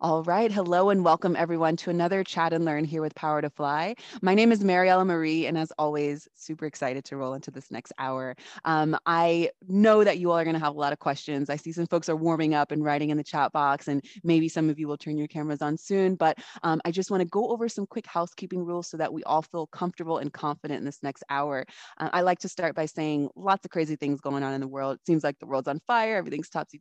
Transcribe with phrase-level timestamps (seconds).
[0.00, 0.52] All right.
[0.52, 3.98] Hello and welcome everyone to another chat and learn here with PowerToFly.
[4.22, 7.92] My name is Mariella Marie, and as always, super excited to roll into this next
[7.98, 8.36] hour.
[8.64, 11.50] Um, I know that you all are going to have a lot of questions.
[11.50, 14.48] I see some folks are warming up and writing in the chat box, and maybe
[14.48, 16.14] some of you will turn your cameras on soon.
[16.14, 19.24] But um, I just want to go over some quick housekeeping rules so that we
[19.24, 21.66] all feel comfortable and confident in this next hour.
[21.98, 24.68] Uh, I like to start by saying lots of crazy things going on in the
[24.68, 24.94] world.
[24.94, 26.80] It seems like the world's on fire, everything's topsy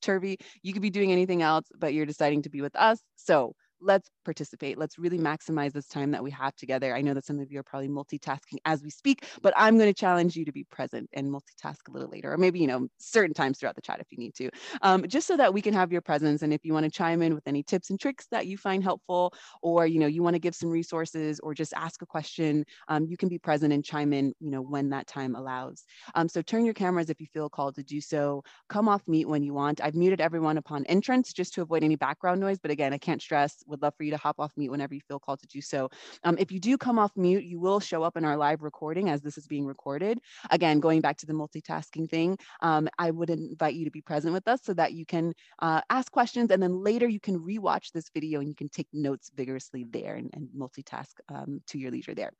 [0.00, 0.38] turvy.
[0.62, 3.02] You could be doing anything else, but you're deciding to be with us.
[3.16, 4.78] So let's participate.
[4.78, 6.94] Let's really maximize this time that we have together.
[6.94, 9.92] I know that some of you are probably multitasking as we speak, but I'm going
[9.92, 12.88] to challenge you to be present and multitask a little later, or maybe, you know,
[12.98, 14.50] certain times throughout the chat if you need to,
[14.82, 16.42] um, just so that we can have your presence.
[16.42, 18.82] And if you want to chime in with any tips and tricks that you find
[18.82, 22.64] helpful, or, you know, you want to give some resources or just ask a question,
[22.88, 25.84] um, you can be present and chime in, you know, when that time allows.
[26.14, 28.42] Um, so turn your cameras if you feel called to do so.
[28.68, 29.80] Come off mute when you want.
[29.80, 32.58] I've muted everyone upon entrance just to avoid any background noise.
[32.60, 35.00] But again, I can't stress would love for you to hop off mute whenever you
[35.08, 35.90] feel called to do so.
[36.22, 39.10] Um, if you do come off mute, you will show up in our live recording
[39.10, 40.20] as this is being recorded.
[40.50, 44.32] Again, going back to the multitasking thing, um, I would invite you to be present
[44.32, 47.90] with us so that you can uh, ask questions and then later you can rewatch
[47.92, 51.90] this video and you can take notes vigorously there and, and multitask um, to your
[51.90, 52.32] leisure there.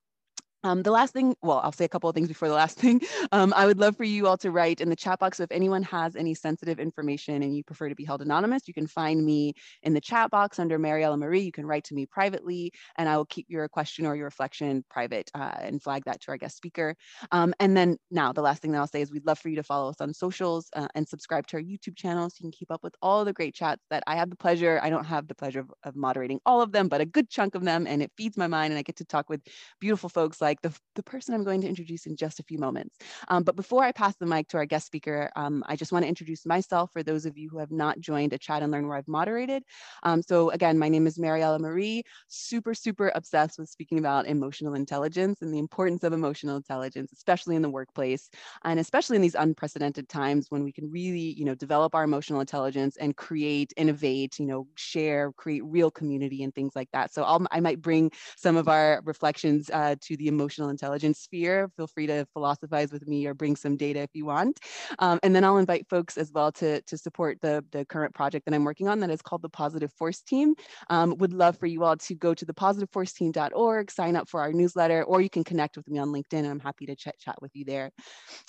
[0.65, 3.01] Um, the last thing, well, I'll say a couple of things before the last thing.
[3.33, 5.41] Um, I would love for you all to write in the chat box.
[5.41, 8.87] If anyone has any sensitive information and you prefer to be held anonymous, you can
[8.87, 11.41] find me in the chat box under Mariella Marie.
[11.41, 14.85] You can write to me privately and I will keep your question or your reflection
[14.89, 16.95] private uh, and flag that to our guest speaker.
[17.31, 19.57] Um, and then now the last thing that I'll say is we'd love for you
[19.57, 22.53] to follow us on socials uh, and subscribe to our YouTube channel so you can
[22.53, 25.29] keep up with all the great chats that I have the pleasure, I don't have
[25.29, 28.03] the pleasure of, of moderating all of them, but a good chunk of them and
[28.03, 29.41] it feeds my mind and I get to talk with
[29.81, 32.59] beautiful folks like like the, the person I'm going to introduce in just a few
[32.59, 32.99] moments.
[33.29, 36.05] Um, but before I pass the mic to our guest speaker, um, I just want
[36.05, 38.87] to introduce myself for those of you who have not joined a chat and learn
[38.87, 39.63] where I've moderated.
[40.03, 44.75] Um, so again, my name is Mariella Marie, super, super obsessed with speaking about emotional
[44.75, 48.29] intelligence and the importance of emotional intelligence, especially in the workplace,
[48.65, 52.41] and especially in these unprecedented times when we can really, you know, develop our emotional
[52.41, 57.11] intelligence and create, innovate, you know, share, create real community and things like that.
[57.15, 61.71] So I'll, I might bring some of our reflections uh, to the emotional intelligence sphere.
[61.77, 64.59] Feel free to philosophize with me or bring some data if you want.
[64.99, 68.47] Um, and then I'll invite folks as well to, to support the, the current project
[68.47, 70.55] that I'm working on that is called the Positive Force Team.
[70.91, 75.05] Um, would love for you all to go to thepositiveforceteam.org, sign up for our newsletter,
[75.05, 76.41] or you can connect with me on LinkedIn.
[76.41, 77.93] And I'm happy to chat chat with you there.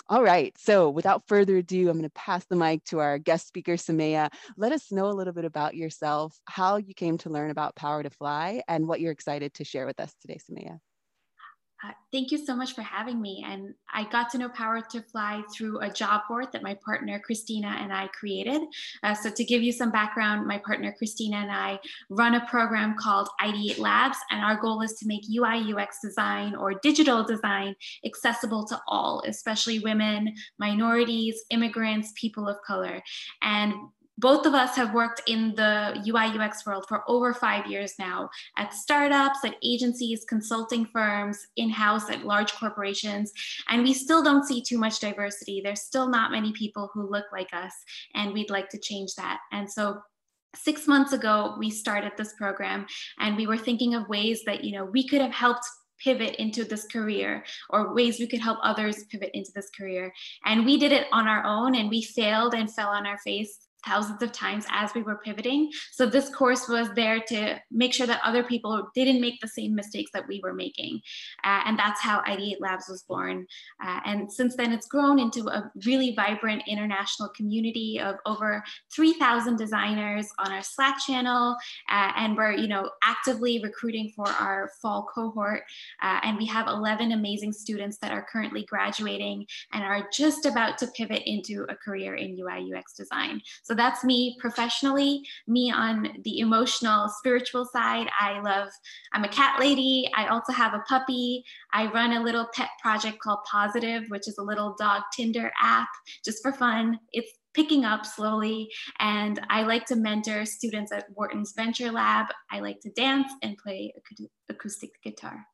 [0.09, 3.73] All right, so without further ado, I'm gonna pass the mic to our guest speaker,
[3.73, 4.29] Samaya.
[4.57, 8.61] Let us know a little bit about yourself, how you came to learn about PowerToFly,
[8.67, 10.79] and what you're excited to share with us today, Samaya.
[11.83, 13.43] Uh, thank you so much for having me.
[13.45, 17.21] And I got to know Power to Fly through a job board that my partner
[17.29, 18.61] Khrystyna and I created.
[19.03, 21.79] Uh, so, to give you some background, my partner Khrystyna and I
[22.09, 26.55] run a program called Ideate Labs, and our goal is to make UI UX design
[26.55, 33.01] or digital design accessible to all, especially women, minorities, immigrants, people of color.
[33.41, 33.73] And
[34.23, 38.29] both of us have worked in the UI UX world for over five years now
[38.57, 43.33] at startups, at agencies, consulting firms, in house at large corporations.
[43.67, 45.59] And we still don't see too much diversity.
[45.61, 47.73] There's still not many people who look like us,
[48.15, 49.39] and we'd like to change that.
[49.51, 50.01] And so
[50.55, 52.85] six months ago, we started this program,
[53.19, 55.65] and we were thinking of ways that you know we could have helped
[55.99, 60.13] pivot into this career or ways we could help others pivot into this career.
[60.45, 63.59] And we did it on our own and we failed and fell on our face
[63.85, 65.71] thousands of times as we were pivoting.
[65.91, 69.75] So this course was there to make sure that other people didn't make the same
[69.75, 71.01] mistakes that we were making.
[71.43, 73.45] Uh, and that's how Ideate Labs was born.
[73.83, 78.63] Uh, and since then it's grown into a really vibrant international community of over
[78.93, 81.55] 3,000 designers on our Slack channel.
[81.89, 85.63] Uh, and we're, you know, actively recruiting for our fall cohort.
[86.01, 90.77] Uh, and we have 11 amazing students that are currently graduating and are just about
[90.77, 93.41] to pivot into a career in UI UX design.
[93.63, 98.05] So so that's me professionally, me on the emotional, spiritual side.
[98.19, 98.69] I love,
[99.13, 100.07] I'm a cat lady.
[100.15, 101.43] I also have a puppy.
[101.71, 105.87] I run a little pet project called Positive, which is a little dog Tinder app
[106.23, 106.99] just for fun.
[107.13, 108.69] It's picking up slowly.
[108.99, 112.27] And I like to mentor students at Wharton's Venture Lab.
[112.51, 113.91] I like to dance and play
[114.49, 115.47] acoustic guitar.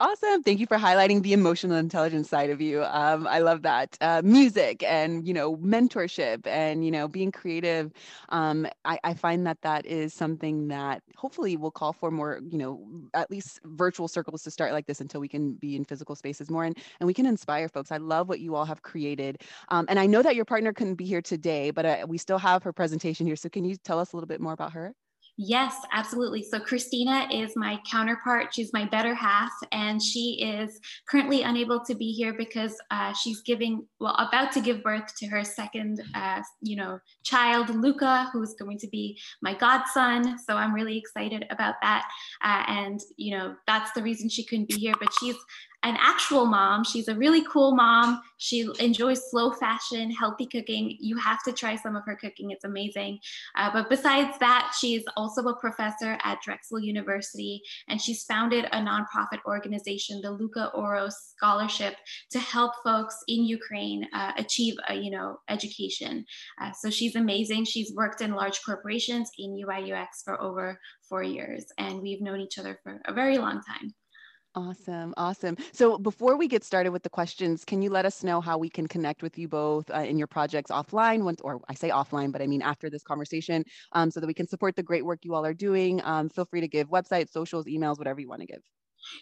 [0.00, 0.42] Awesome.
[0.42, 2.82] Thank you for highlighting the emotional intelligence side of you.
[2.82, 3.96] Um, I love that.
[4.00, 7.92] Uh, music and, you know, mentorship and, you know, being creative.
[8.30, 12.58] Um, I, I, find that that is something that hopefully will call for more, you
[12.58, 16.16] know, at least virtual circles to start like this until we can be in physical
[16.16, 17.92] spaces more and, and we can inspire folks.
[17.92, 19.42] I love what you all have created.
[19.68, 22.38] Um, and I know that your partner couldn't be here today, but uh, we still
[22.38, 23.36] have her presentation here.
[23.36, 24.92] So can you tell us a little bit more about her?
[25.36, 26.44] Yes, absolutely.
[26.44, 28.54] So Khrystyna is my counterpart.
[28.54, 30.78] She's my better half, and she is
[31.08, 35.26] currently unable to be here because uh, she's giving, well, about to give birth to
[35.26, 40.38] her second, uh, you know, child, Luca, who's going to be my godson.
[40.38, 42.08] So I'm really excited about that.
[42.44, 44.94] Uh, and you know, that's the reason she couldn't be here.
[45.00, 45.36] But she's
[45.84, 46.82] an actual mom.
[46.82, 48.20] She's a really cool mom.
[48.38, 50.96] She enjoys slow fashion, healthy cooking.
[50.98, 53.18] You have to try some of her cooking, it's amazing.
[53.54, 58.78] Uh, but besides that, she's also a professor at Drexel University, and she's founded a
[58.78, 61.96] nonprofit organization, the Luca Oros Scholarship,
[62.30, 66.24] to help folks in Ukraine uh, achieve a you know education.
[66.60, 67.64] Uh, so she's amazing.
[67.64, 70.78] She's worked in large corporations in UI UX for over
[71.08, 73.94] four years, and we've known each other for a very long time.
[74.56, 75.14] Awesome.
[75.16, 75.56] Awesome.
[75.72, 78.70] So before we get started with the questions, can you let us know how we
[78.70, 82.30] can connect with you both uh, in your projects offline, once, or I say offline,
[82.30, 85.24] but I mean after this conversation, um, so that we can support the great work
[85.24, 86.00] you all are doing.
[86.04, 88.62] Um, feel free to give websites, socials, emails, whatever you want to give.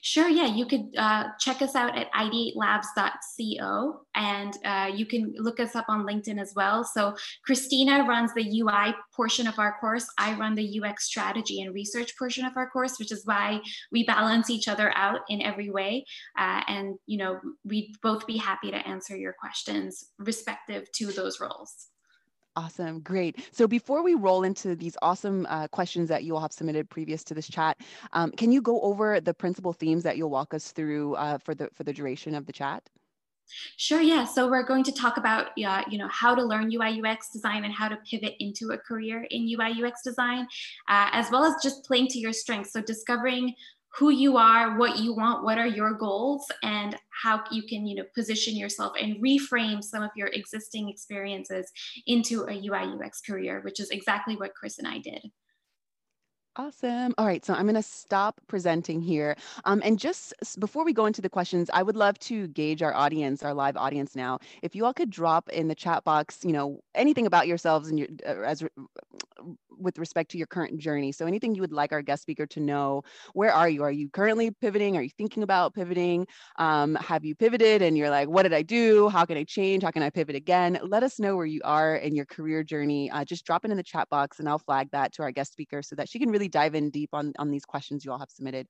[0.03, 5.61] Sure, yeah, you could uh, check us out at ideatelabs.co and uh, you can look
[5.61, 6.85] us up on LinkedIn as well.
[6.85, 7.15] So
[7.49, 10.07] Khrystyna runs the UI portion of our course.
[10.19, 14.05] I run the UX strategy and research portion of our course, which is why we
[14.05, 16.05] balance each other out in every way.
[16.39, 21.41] Uh, and, you know, we'd both be happy to answer your questions respective to those
[21.41, 21.89] roles.
[22.55, 23.49] Awesome, great.
[23.51, 27.25] So before we roll into these awesome uh, questions that you all have submitted previous
[27.25, 27.81] to this chat,
[28.13, 31.55] um, can you go over the principal themes that you'll walk us through uh, for
[31.55, 32.91] the for the duration of the chat?
[33.77, 34.25] Sure, yeah.
[34.25, 37.65] So we're going to talk about, uh, you know, how to learn UI UX design
[37.65, 40.47] and how to pivot into a career in UI UX design,
[40.89, 42.73] uh, as well as just playing to your strengths.
[42.73, 43.55] So discovering
[43.99, 47.97] who you are, what you want, what are your goals, and how you can, you
[47.97, 51.71] know, position yourself and reframe some of your existing experiences
[52.07, 55.31] into a UI UX career, which is exactly what Khrys and I did.
[56.57, 57.15] Awesome.
[57.17, 59.37] All right, so I'm going to stop presenting here.
[59.65, 62.93] Um, and just before we go into the questions, I would love to gauge our
[62.93, 64.39] audience, our live audience now.
[64.61, 67.99] If you all could drop in the chat box, you know, anything about yourselves and
[67.99, 68.63] your uh, as
[69.79, 71.13] with respect to your current journey.
[71.13, 73.03] So anything you would like our guest speaker to know,
[73.35, 73.83] where are you?
[73.83, 74.97] Are you currently pivoting?
[74.97, 76.27] Are you thinking about pivoting?
[76.57, 79.09] Um, have you pivoted and you're like, what did I do?
[79.09, 79.83] How can I change?
[79.83, 80.79] How can I pivot again?
[80.83, 83.11] Let us know where you are in your career journey.
[83.11, 85.53] Uh, just drop it in the chat box and I'll flag that to our guest
[85.53, 88.19] speaker so that she can really dive in deep on, on these questions you all
[88.19, 88.67] have submitted.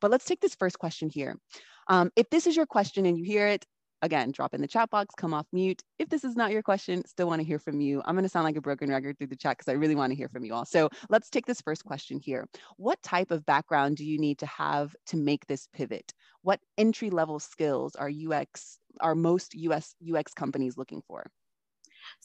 [0.00, 1.36] But let's take this first question here.
[1.88, 3.64] Um, if this is your question and you hear it,
[4.02, 5.82] Again, drop in the chat box, come off mute.
[5.98, 8.02] If this is not your question, still want to hear from you.
[8.04, 10.10] I'm going to sound like a broken record through the chat because I really want
[10.10, 10.66] to hear from you all.
[10.66, 12.46] So let's take this first question here.
[12.76, 16.12] What type of background do you need to have to make this pivot?
[16.42, 21.30] What entry level skills are UX, are most US UX companies looking for?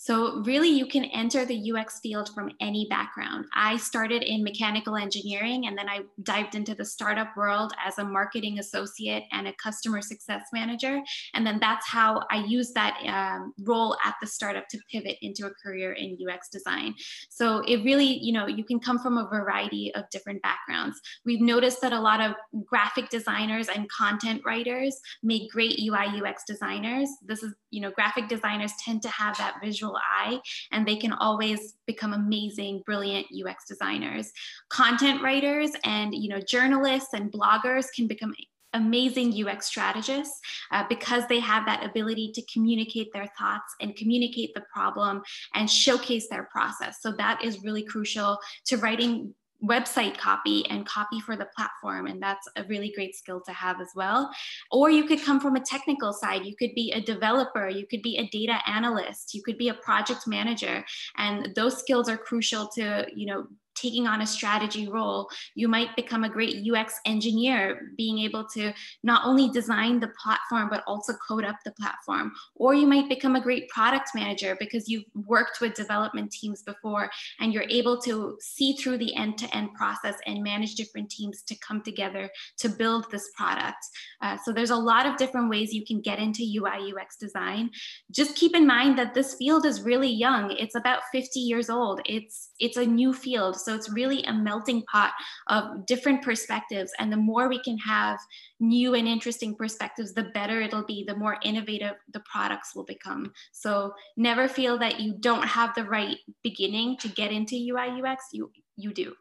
[0.03, 3.45] So really you can enter the UX field from any background.
[3.53, 8.03] I started in mechanical engineering and then I dived into the startup world as a
[8.03, 10.99] marketing associate and a customer success manager.
[11.35, 15.45] And then that's how I used that um, role at the startup to pivot into
[15.45, 16.95] a career in UX design.
[17.29, 20.99] So it really, you know, you can come from a variety of different backgrounds.
[21.25, 22.33] We've noticed that a lot of
[22.65, 27.07] graphic designers and content writers make great UI UX designers.
[27.23, 30.39] This is, you know, graphic designers tend to have that visual visual eye
[30.71, 34.31] and they can always become amazing brilliant ux designers
[34.69, 38.33] content writers and you know journalists and bloggers can become
[38.73, 40.39] amazing UX strategists
[40.71, 45.21] uh, because they have that ability to communicate their thoughts and communicate the problem
[45.55, 47.01] and showcase their process.
[47.01, 52.21] So that is really crucial to writing website copy and copy for the platform and
[52.21, 54.31] that's a really great skill to have as well.
[54.71, 56.45] Or you could come from a technical side.
[56.45, 59.73] You could be a developer you could be a data analyst you could be a
[59.73, 60.83] project manager
[61.17, 63.47] and those skills are crucial to you know
[63.81, 65.29] taking on a strategy role.
[65.55, 68.73] You might become a great UX engineer, being able to
[69.03, 72.31] not only design the platform, but also code up the platform.
[72.55, 77.09] Or you might become a great product manager because you've worked with development teams before
[77.39, 81.41] and you're able to see through the end to end process and manage different teams
[81.43, 83.83] to come together to build this product.
[84.21, 87.69] Uh, so there's a lot of different ways you can get into UI UX design.
[88.11, 90.51] Just keep in mind that this field is really young.
[90.51, 92.01] It's about 50 years old.
[92.05, 93.59] It's it's a new field.
[93.59, 95.13] So So it's really a melting pot
[95.47, 96.91] of different perspectives.
[96.99, 98.19] And the more we can have
[98.59, 103.31] new and interesting perspectives, the better it'll be, the more innovative the products will become.
[103.53, 108.25] So never feel that you don't have the right beginning to get into UI UX.
[108.33, 109.15] You you do.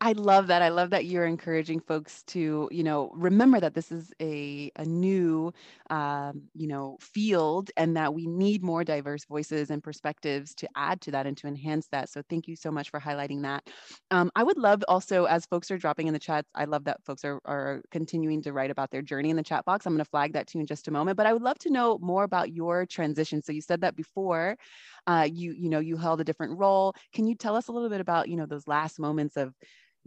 [0.00, 0.60] I love that.
[0.60, 4.84] I love that you're encouraging folks to, you know, remember that this is a, a
[4.84, 5.50] new,
[5.88, 11.00] um, you know, field and that we need more diverse voices and perspectives to add
[11.02, 12.10] to that and to enhance that.
[12.10, 13.66] So thank you so much for highlighting that.
[14.10, 17.02] Um, I would love also, as folks are dropping in the chats, I love that
[17.04, 19.86] folks are, are continuing to write about their journey in the chat box.
[19.86, 21.58] I'm going to flag that to you in just a moment, but I would love
[21.60, 23.40] to know more about your transition.
[23.42, 24.58] So you said that before
[25.06, 26.94] uh, you, you know, you held a different role.
[27.12, 29.54] Can you tell us a little bit about, you know, those last moments of,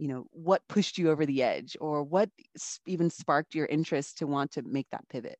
[0.00, 2.30] you know what pushed you over the edge or what
[2.86, 5.38] even sparked your interest to want to make that pivot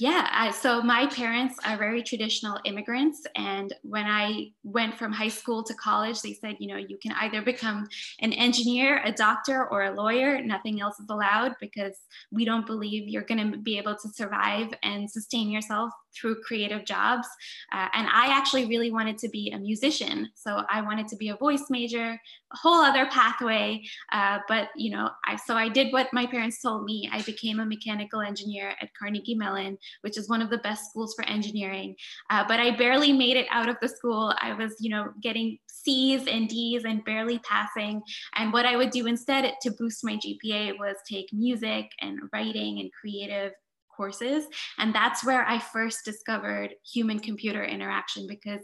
[0.00, 5.28] yeah I, so my parents are very traditional immigrants and when i went from high
[5.28, 7.86] school to college they said you know you can either become
[8.20, 11.96] an engineer a doctor or a lawyer nothing else is allowed because
[12.32, 16.84] we don't believe you're going to be able to survive and sustain yourself through creative
[16.84, 17.26] jobs.
[17.72, 20.28] Uh, and I actually really wanted to be a musician.
[20.34, 23.82] So I wanted to be a voice major, a whole other pathway.
[24.12, 27.08] Uh, but, you know, I, so I did what my parents told me.
[27.12, 31.14] I became a mechanical engineer at Carnegie Mellon, which is one of the best schools
[31.14, 31.94] for engineering.
[32.30, 34.34] Uh, but I barely made it out of the school.
[34.40, 38.02] I was, you know, getting C's and D's and barely passing.
[38.34, 42.80] And what I would do instead to boost my GPA was take music and writing
[42.80, 43.52] and creative
[43.94, 44.46] courses.
[44.78, 48.60] And that's where I first discovered human computer interaction because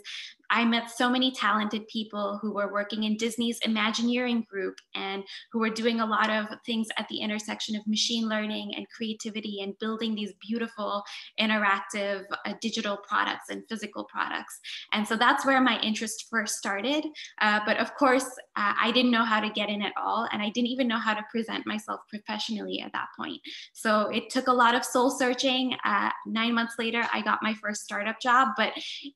[0.50, 5.61] I met so many talented people who were working in Disney's Imagineering group and who
[5.61, 9.78] were doing a lot of things at the intersection of machine learning and creativity and
[9.78, 11.02] building these beautiful
[11.40, 14.59] interactive uh, digital products and physical products.
[14.92, 17.04] And so that's where my interest first started.
[17.40, 18.26] Uh, but of course,
[18.57, 20.28] uh, I didn't know how to get in at all.
[20.33, 23.40] And I didn't even know how to present myself professionally at that point.
[23.73, 25.75] So it took a lot of soul searching.
[25.85, 28.49] Uh, nine months later, I got my first startup job.
[28.57, 28.73] But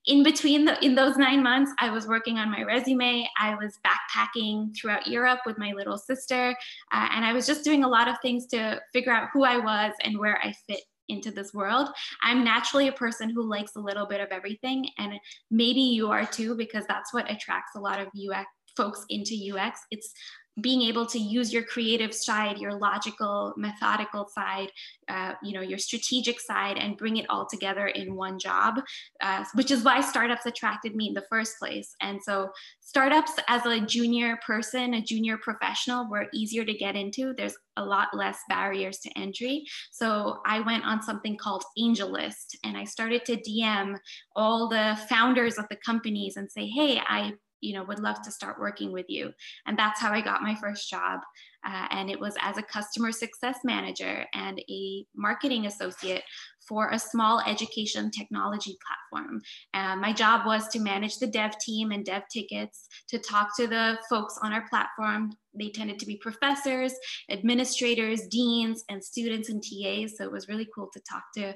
[0.07, 3.27] in between the, in those nine months, I was working on my resume.
[3.41, 6.55] I was backpacking throughout Europe with my little sister.
[6.93, 9.57] Uh, and I was just doing a lot of things to figure out who I
[9.59, 11.89] was and where I fit into this world.
[12.23, 14.89] I'm naturally a person who likes a little bit of everything.
[14.99, 15.15] And
[15.51, 19.81] maybe you are too, because that's what attracts a lot of UX folks into UX.
[19.91, 20.13] It's
[20.61, 24.71] being able to use your creative side, your logical, methodical side,
[25.09, 28.81] uh, you know, your strategic side, and bring it all together in one job,
[29.21, 31.95] uh, which is why startups attracted me in the first place.
[32.01, 37.35] And so, startups as a junior person, a junior professional, were easier to get into.
[37.37, 39.65] There's a lot less barriers to entry.
[39.91, 43.97] So I went on something called AngelList, and I started to DM
[44.37, 47.33] all the founders of the companies and say, "Hey, I
[47.65, 49.33] you know would love to start working with you.
[49.67, 51.21] And that's how i got my first job.
[51.67, 56.23] Uh, and it was as a customer success manager and a marketing associate
[56.69, 59.41] for a small education technology platform.
[59.73, 63.67] And my job was to manage the dev team and dev tickets, to talk to
[63.67, 65.33] the folks on our platform.
[65.57, 66.93] They tended to be professors,
[67.31, 70.17] administrators, deans, and students and TAs.
[70.17, 71.55] So it was really cool to talk to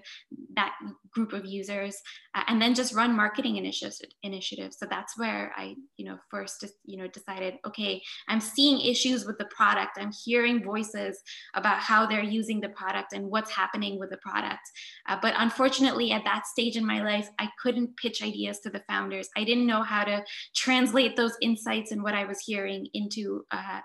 [0.55, 0.75] that
[1.11, 1.97] group of users,
[2.37, 4.01] uh, and then just run marketing initiatives.
[4.23, 4.79] Initiatives.
[4.79, 9.37] So that's where I, you know, first, you know, decided, okay, I'm seeing issues with
[9.39, 9.99] the product.
[9.99, 11.21] I'm hearing voices
[11.55, 14.63] about how they're using the product and what's happening with the product.
[15.09, 18.83] Uh, but unfortunately, at that stage in my life, I couldn't pitch ideas to the
[18.89, 19.29] founders.
[19.37, 20.23] I didn't know how to
[20.55, 23.81] translate those insights and what I was hearing into uh,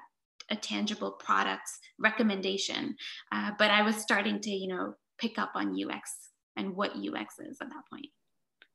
[0.50, 2.96] a tangible product recommendation.
[3.32, 6.12] Uh, but I was starting to, you know, pick up on UX
[6.58, 8.08] and what UX is at that point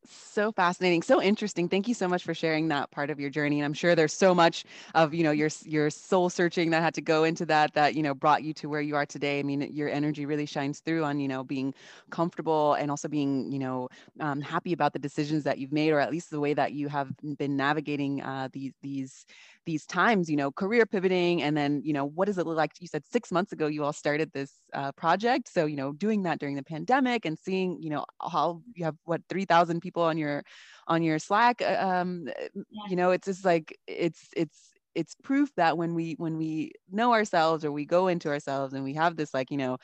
[0.04, 3.58] so fascinating so interesting thank you so much for sharing that part of your journey
[3.58, 4.64] and i'm sure there's so much
[4.94, 8.02] of you know your your soul searching that had to go into that that you
[8.02, 11.04] know brought you to where you are today i mean your energy really shines through
[11.04, 11.74] on you know being
[12.10, 13.88] comfortable and also being you know
[14.20, 16.88] um, happy about the decisions that you've made or at least the way that you
[16.88, 19.26] have been navigating uh, these these
[19.68, 22.72] these times, you know, career pivoting, and then, you know, what does it look like?
[22.80, 26.22] You said six months ago you all started this uh, project, so you know, doing
[26.24, 30.02] that during the pandemic and seeing, you know, how you have what three thousand people
[30.02, 30.42] on your
[30.86, 31.62] on your Slack.
[31.62, 32.82] Uh, um, yeah.
[32.88, 37.12] You know, it's just like it's it's it's proof that when we when we know
[37.12, 39.78] ourselves or we go into ourselves and we have this like you know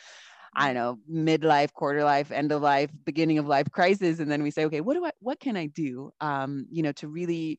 [0.56, 4.20] I don't know, midlife, quarter life, end of life, beginning of life crisis.
[4.20, 6.92] And then we say, okay, what do I, what can I do, um, you know,
[6.92, 7.58] to really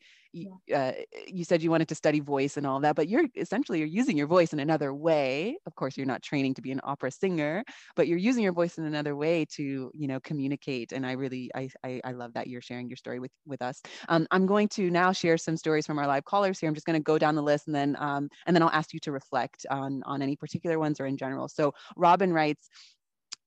[0.74, 0.92] uh,
[1.28, 4.18] you said you wanted to study voice and all that, but you're essentially you're using
[4.18, 5.58] your voice in another way.
[5.66, 7.64] Of course, you're not training to be an opera singer,
[7.96, 10.92] but you're using your voice in another way to you know communicate.
[10.92, 13.82] And I really I I, I love that you're sharing your story with with us.
[14.10, 16.70] Um, I'm going to now share some stories from our live callers here.
[16.70, 18.94] I'm just going to go down the list and then um, and then I'll ask
[18.94, 21.48] you to reflect on on any particular ones or in general.
[21.48, 22.70] So Robin writes.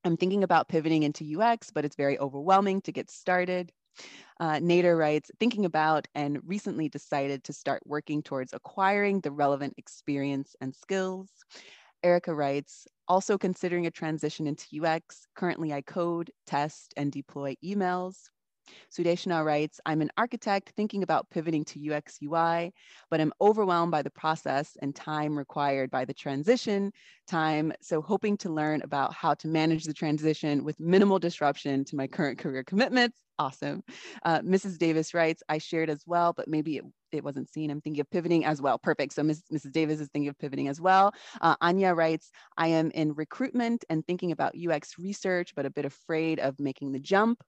[0.04, 3.72] I'm thinking about pivoting into UX, but it's very overwhelming to get started.
[4.40, 9.74] Uh, Nader writes, thinking about and recently decided to start working towards acquiring the relevant
[9.76, 11.28] experience and skills.
[12.04, 15.26] Erica writes, also considering a transition into UX.
[15.34, 18.28] Currently, I code, test, and deploy emails.
[18.90, 22.72] Sudeshna writes, I'm an architect thinking about pivoting to UX UI,
[23.10, 26.92] but I'm overwhelmed by the process and time required by the transition
[27.26, 27.72] time.
[27.80, 32.06] So hoping to learn about how to manage the transition with minimal disruption to my
[32.06, 33.18] current career commitments.
[33.38, 33.84] Awesome.
[34.24, 34.78] Uh, Mrs.
[34.78, 37.70] Davis writes, I shared as well, but maybe it, it wasn't seen.
[37.70, 38.78] I'm thinking of pivoting as well.
[38.78, 39.12] Perfect.
[39.12, 39.70] So Ms, Mrs.
[39.70, 41.14] Davis is thinking of pivoting as well.
[41.40, 45.84] Uh, Anya writes, I am in recruitment and thinking about UX research, but a bit
[45.84, 47.40] afraid of making the jump.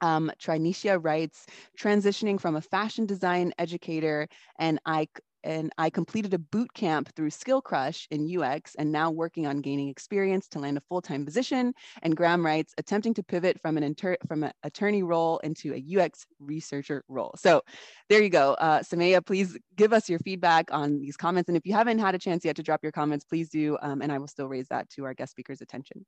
[0.00, 1.46] Um, Trinisha writes,
[1.78, 5.08] transitioning from a fashion design educator and I
[5.44, 9.88] and I completed a boot camp through Skillcrush in UX and now working on gaining
[9.88, 11.72] experience to land a full-time position.
[12.02, 15.98] And Graham writes, attempting to pivot from an inter- from an attorney role into a
[15.98, 17.32] UX researcher role.
[17.36, 17.62] So
[18.08, 18.54] there you go.
[18.54, 21.48] Uh, Samaya, please give us your feedback on these comments.
[21.48, 23.78] And if you haven't had a chance yet to drop your comments, please do.
[23.80, 26.04] Um, and I will still raise that to our guest speaker's attention.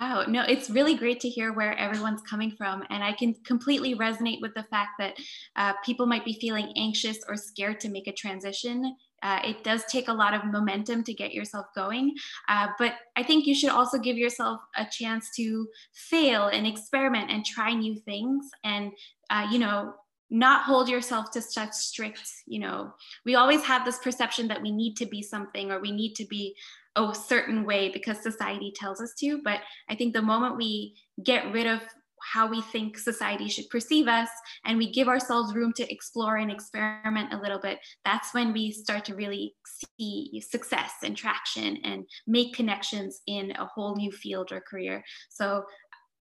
[0.00, 2.82] Wow, no, it's really great to hear where everyone's coming from.
[2.90, 5.14] And I can completely resonate with the fact that
[5.54, 8.96] uh, people might be feeling anxious or scared to make a transition.
[9.22, 12.12] Uh, it does take a lot of momentum to get yourself going.
[12.48, 17.30] Uh, but I think you should also give yourself a chance to fail and experiment
[17.30, 18.50] and try new things.
[18.64, 18.90] And,
[19.30, 19.94] uh, you know,
[20.28, 22.92] not hold yourself to such strict, you know,
[23.24, 26.26] we always have this perception that we need to be something or we need to
[26.26, 26.56] be
[26.96, 29.40] a certain way because society tells us to.
[29.42, 31.80] But I think the moment we get rid of
[32.32, 34.28] how we think society should perceive us
[34.64, 38.72] and we give ourselves room to explore and experiment a little bit that's when we
[38.72, 39.54] start to really
[40.00, 45.64] see success and traction and make connections in a whole new field or career so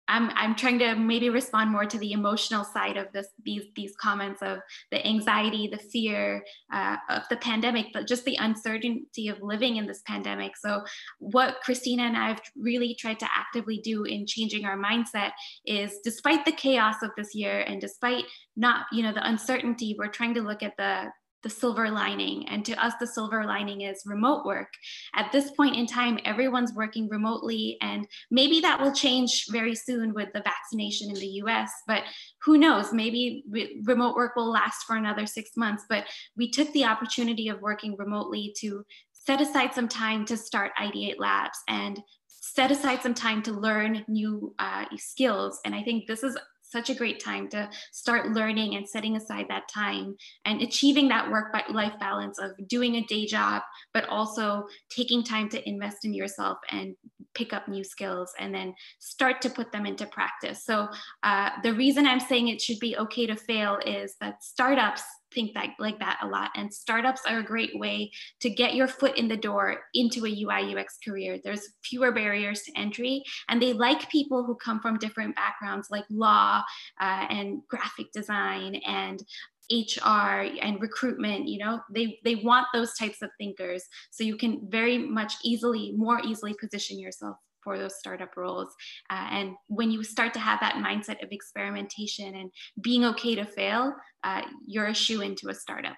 [0.07, 3.95] I'm, I'm trying to maybe respond more to the emotional side of this these these
[3.95, 4.59] comments of
[4.91, 6.43] the anxiety, the fear
[6.73, 10.57] uh, of the pandemic, but just the uncertainty of living in this pandemic.
[10.57, 10.83] So
[11.19, 15.31] what Khrystyna and I have really tried to actively do in changing our mindset
[15.65, 20.07] is despite the chaos of this year and despite not you know the uncertainty, we're
[20.07, 21.05] trying to look at the
[21.43, 22.47] the silver lining.
[22.49, 24.73] And to us, the silver lining is remote work.
[25.15, 30.13] At this point in time, everyone's working remotely, and maybe that will change very soon
[30.13, 31.71] with the vaccination in the US.
[31.87, 32.03] But
[32.43, 32.93] who knows?
[32.93, 35.85] Maybe re- remote work will last for another six months.
[35.89, 40.71] But we took the opportunity of working remotely to set aside some time to start
[40.79, 45.59] Ideate Labs and set aside some time to learn new uh, skills.
[45.63, 46.37] And I think this is
[46.71, 51.29] such a great time to start learning and setting aside that time and achieving that
[51.29, 53.61] work life balance of doing a day job,
[53.93, 56.95] but also taking time to invest in yourself and
[57.33, 60.65] pick up new skills and then start to put them into practice.
[60.65, 60.87] So,
[61.23, 65.53] uh, the reason I'm saying it should be okay to fail is that startups think
[65.53, 66.51] that like that a lot.
[66.55, 70.29] And startups are a great way to get your foot in the door into a
[70.29, 71.39] ui ux career.
[71.43, 76.05] There's fewer barriers to entry and they like people who come from different backgrounds like
[76.09, 76.61] law
[76.99, 79.23] uh, and graphic design and
[79.71, 83.85] HR and recruitment, you know, they they want those types of thinkers.
[84.09, 88.73] So you can very much easily, more easily position yourself for those startup roles.
[89.09, 93.45] Uh, and when you start to have that mindset of experimentation and being okay to
[93.45, 93.93] fail,
[94.23, 95.97] uh, you're a shoe into a startup.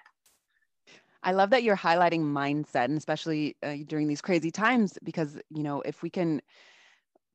[1.22, 5.62] I love that you're highlighting mindset, and especially uh, during these crazy times, because you
[5.62, 6.42] know if we can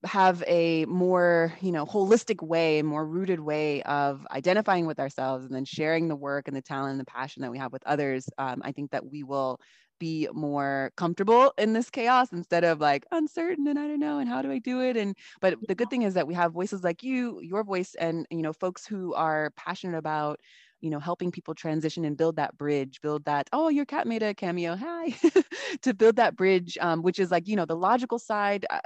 [0.05, 5.53] have a more you know holistic way more rooted way of identifying with ourselves and
[5.53, 8.29] then sharing the work and the talent and the passion that we have with others
[8.37, 9.59] um, i think that we will
[9.99, 14.29] be more comfortable in this chaos instead of like uncertain and I don't know and
[14.29, 14.97] how do I do it?
[14.97, 18.25] And but the good thing is that we have voices like you your voice and
[18.31, 20.39] you know folks who are passionate about
[20.81, 24.23] you know helping people transition and build that bridge build that oh your cat made
[24.23, 25.13] a cameo hi
[25.81, 28.79] to build that bridge um, which is like you know the logical side uh,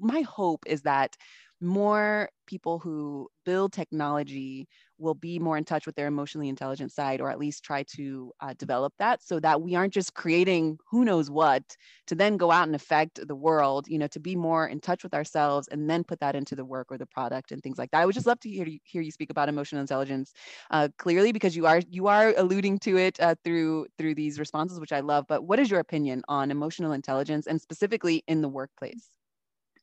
[0.00, 1.16] my hope is that
[1.60, 4.68] more people who build technology
[5.02, 8.32] will be more in touch with their emotionally intelligent side or at least try to
[8.40, 11.62] uh, develop that so that we aren't just creating who knows what
[12.06, 15.02] to then go out and affect the world you know to be more in touch
[15.02, 17.90] with ourselves and then put that into the work or the product and things like
[17.90, 18.00] that.
[18.00, 20.32] I would just love to hear you, hear you speak about emotional intelligence
[20.70, 24.78] uh, clearly because you are you are alluding to it uh, through through these responses
[24.80, 28.48] which i love but what is your opinion on emotional intelligence and specifically in the
[28.48, 29.10] workplace?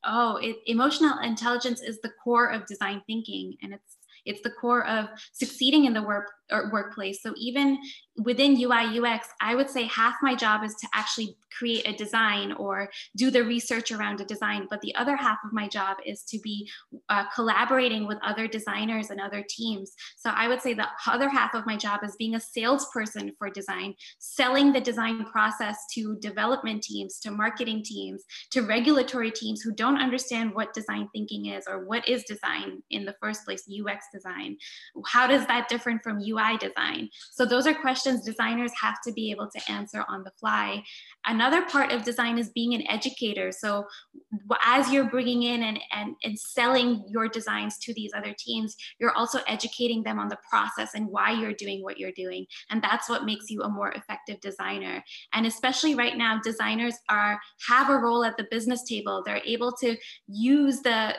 [0.03, 3.97] Oh it, emotional intelligence is the core of design thinking and it's
[4.29, 7.21] it's the core of succeeding in the work or workplace.
[7.21, 7.77] So even
[8.23, 12.51] within UI UX, I would say half my job is to actually create a design
[12.53, 16.23] or do the research around a design, but the other half of my job is
[16.23, 16.69] to be
[17.09, 19.93] uh, collaborating with other designers and other teams.
[20.17, 23.49] So I would say the other half of my job is being a salesperson for
[23.49, 29.73] design, selling the design process to development teams, to marketing teams, to regulatory teams who
[29.73, 34.05] don't understand what design thinking is or what is design in the first place, UX
[34.13, 34.57] design.
[35.07, 37.09] How does that different from UI UI design?
[37.31, 40.83] So those are questions designers have to be able to answer on the fly.
[41.25, 43.51] Another part of design is being an educator.
[43.51, 43.85] So
[44.65, 49.13] as you're bringing in and, and, and selling your designs to these other teams, you're
[49.13, 52.45] also educating them on the process and why you're doing what you're doing.
[52.69, 55.03] And that's what makes you a more effective designer.
[55.33, 59.23] And especially right now, designers are have a role at the business table.
[59.25, 61.15] They're able to use the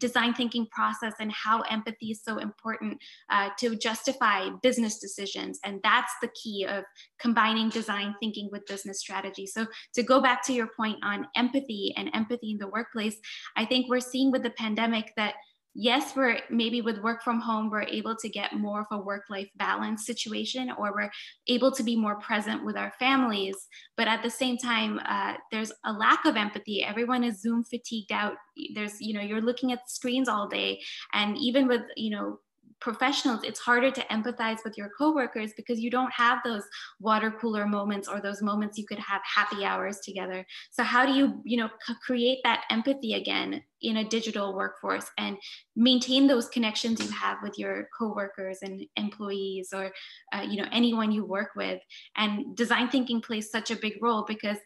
[0.00, 2.98] design thinking process and how empathy is so important
[3.30, 5.60] uh, to justify business decisions.
[5.64, 6.84] And that's the key of
[7.20, 9.46] combining design thinking with business strategy.
[9.46, 13.16] So, to go back to your point on empathy and empathy in the workplace,
[13.56, 15.34] I think we're seeing with the pandemic that
[15.74, 19.24] yes, we're maybe with work from home, we're able to get more of a work
[19.30, 21.10] life balance situation, or we're
[21.46, 23.56] able to be more present with our families.
[23.96, 26.82] But at the same time, uh, there's a lack of empathy.
[26.82, 28.34] Everyone is Zoom fatigued out.
[28.74, 30.80] There's, you know, you're looking at screens all day.
[31.12, 32.40] And even with, you know,
[32.80, 36.62] professionals, it's harder to empathize with your coworkers because you don't have those
[36.98, 40.44] water cooler moments or those moments you could have happy hours together.
[40.70, 45.10] So how do you, you know, c- create that empathy again in a digital workforce
[45.18, 45.38] and
[45.76, 49.90] maintain those connections you have with your coworkers and employees or,
[50.34, 51.80] uh, you know, anyone you work with?
[52.16, 54.58] And design thinking plays such a big role because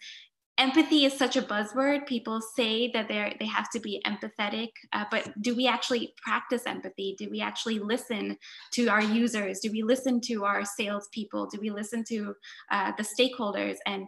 [0.58, 2.06] empathy is such a buzzword.
[2.06, 6.62] People say that they they have to be empathetic uh, but do we actually practice
[6.66, 7.16] empathy?
[7.18, 8.36] Do we actually listen
[8.72, 9.60] to our users?
[9.60, 11.48] Do we listen to our salespeople?
[11.52, 12.34] Do we listen to
[12.70, 13.76] uh, the stakeholders?
[13.86, 14.06] And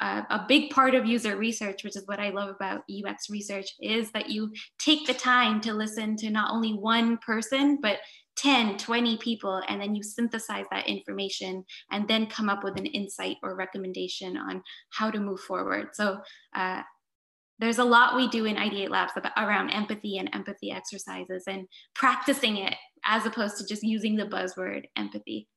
[0.00, 3.74] uh, a big part of user research, which is what I love about UX research,
[3.80, 7.98] is that you take the time to listen to not only one person, but
[8.38, 12.86] 10, 20 people, and then you synthesize that information and then come up with an
[12.86, 15.88] insight or recommendation on how to move forward.
[15.92, 16.20] So
[16.54, 16.82] uh,
[17.58, 21.66] there's a lot we do in Ideate Labs about, around empathy and empathy exercises and
[21.94, 22.74] practicing it
[23.04, 25.48] as opposed to just using the buzzword empathy.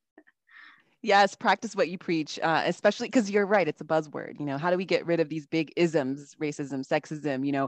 [1.04, 3.68] Yes, practice what you preach, uh, especially because you're right.
[3.68, 4.40] It's a buzzword.
[4.40, 7.46] You know, how do we get rid of these big isms, racism, sexism?
[7.46, 7.68] You know,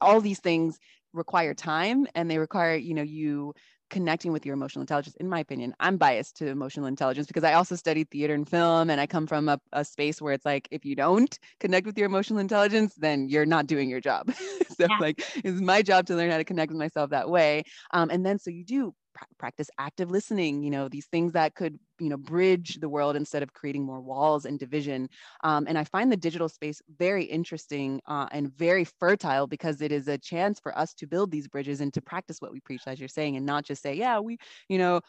[0.00, 0.78] all these things
[1.12, 3.54] require time and they require, you know, you
[3.92, 7.52] connecting with your emotional intelligence in my opinion i'm biased to emotional intelligence because i
[7.52, 10.66] also studied theater and film and i come from a, a space where it's like
[10.70, 14.32] if you don't connect with your emotional intelligence then you're not doing your job
[14.78, 14.96] so yeah.
[14.98, 18.24] like it's my job to learn how to connect with myself that way um, and
[18.24, 18.94] then so you do
[19.38, 23.42] practice active listening you know these things that could you know bridge the world instead
[23.42, 25.08] of creating more walls and division.
[25.44, 29.92] Um, and i find the digital space very interesting uh, and very fertile because it
[29.92, 32.82] is a chance for us to build these bridges and to practice what we preach
[32.86, 35.00] as you're saying and not just say yeah we you know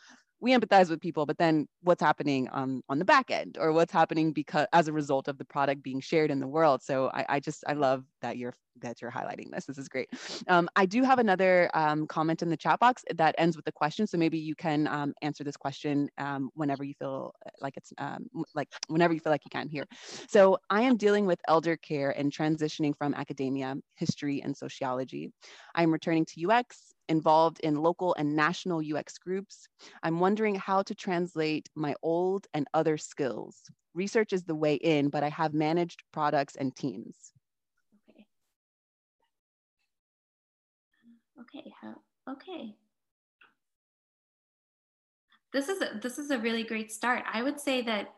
[0.44, 3.94] we empathize with people, but then what's happening on on the back end or what's
[3.94, 6.84] happening because as a result of the product being shared in the world.
[6.84, 9.66] So I, I just I love that you're that you're highlighting this.
[9.66, 10.10] This is great.
[10.50, 13.72] Um, I do have another um, comment in the chat box that ends with a
[13.72, 14.06] question.
[14.06, 18.28] So maybe you can um, answer this question um, whenever you feel like it's um,
[18.54, 19.86] like whenever you feel like you can here.
[20.28, 25.32] So I am dealing with elder care and transitioning from academia, history, and sociology.
[25.74, 29.68] I'm returning to UX involved in local and national UX groups.
[30.02, 33.62] I'm wondering how to translate my old and other skills.
[33.94, 37.16] Research is the way in, but I have managed products and teams.
[38.10, 38.26] Okay.
[41.42, 41.74] Okay.
[42.30, 42.76] Okay.
[45.52, 47.24] This is a, this is a really great start.
[47.32, 48.16] I would say that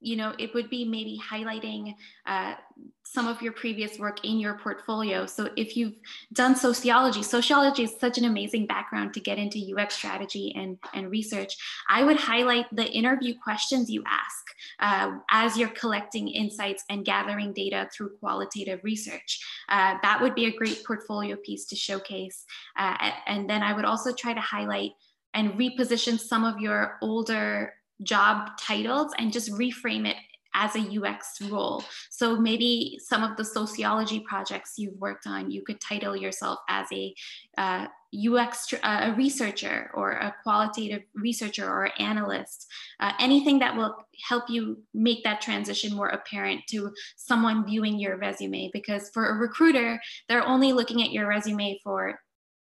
[0.00, 1.94] you know, it would be maybe highlighting
[2.26, 2.54] uh,
[3.02, 5.26] some of your previous work in your portfolio.
[5.26, 5.94] So if you've
[6.32, 11.10] done sociology, sociology is such an amazing background to get into UX strategy and, and
[11.10, 11.56] research.
[11.88, 14.44] I would highlight the interview questions you ask
[14.80, 19.40] uh, as you're collecting insights and gathering data through qualitative research.
[19.68, 22.44] Uh, that would be a great portfolio piece to showcase.
[22.76, 24.92] Uh, and then I would also try to highlight
[25.32, 30.16] and reposition some of your older job titles and just reframe it
[30.56, 31.84] as a UX role.
[32.10, 36.86] So maybe some of the sociology projects you've worked on, you could title yourself as
[36.92, 37.14] a
[37.58, 42.66] uh, UX uh, a researcher or a qualitative researcher or analyst,
[43.00, 43.94] uh, anything that will
[44.26, 48.70] help you make that transition more apparent to someone viewing your resume.
[48.72, 52.18] Because for a recruiter, they're only looking at your resume for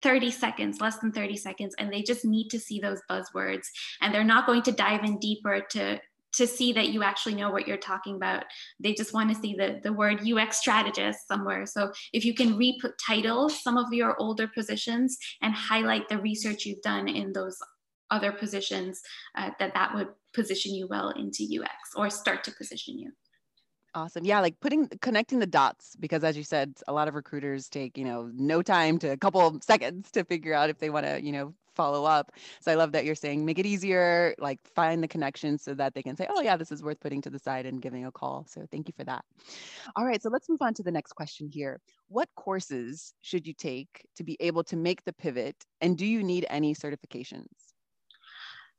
[0.03, 3.67] 30 seconds, less than 30 seconds, and they just need to see those buzzwords.
[4.01, 6.01] And they're not going to dive in deeper to
[6.33, 8.45] to see that you actually know what you're talking about.
[8.79, 11.67] They just want to see the, the word UX strategist somewhere.
[11.67, 16.83] So if you can re-title some of your older positions and highlight the research you've
[16.83, 17.59] done in those
[18.11, 19.01] other positions,
[19.37, 23.11] uh, that that would position you well into UX or start to position you.
[23.95, 24.25] Awesome.
[24.25, 27.99] Yeah, like putting connecting the dots because as you said, a lot of recruiters take,
[27.99, 31.21] you know, no time to a couple seconds to figure out if they want to,
[31.21, 32.31] you know, follow up.
[32.61, 35.95] So I love that you're saying make it easier, like find the connection so that
[35.95, 38.13] they can say, "Oh yeah, this is worth putting to the side and giving a
[38.13, 39.25] call." So thank you for that.
[39.97, 41.81] All right, so let's move on to the next question here.
[42.09, 46.23] What courses should you take to be able to make the pivot and do you
[46.23, 47.70] need any certifications?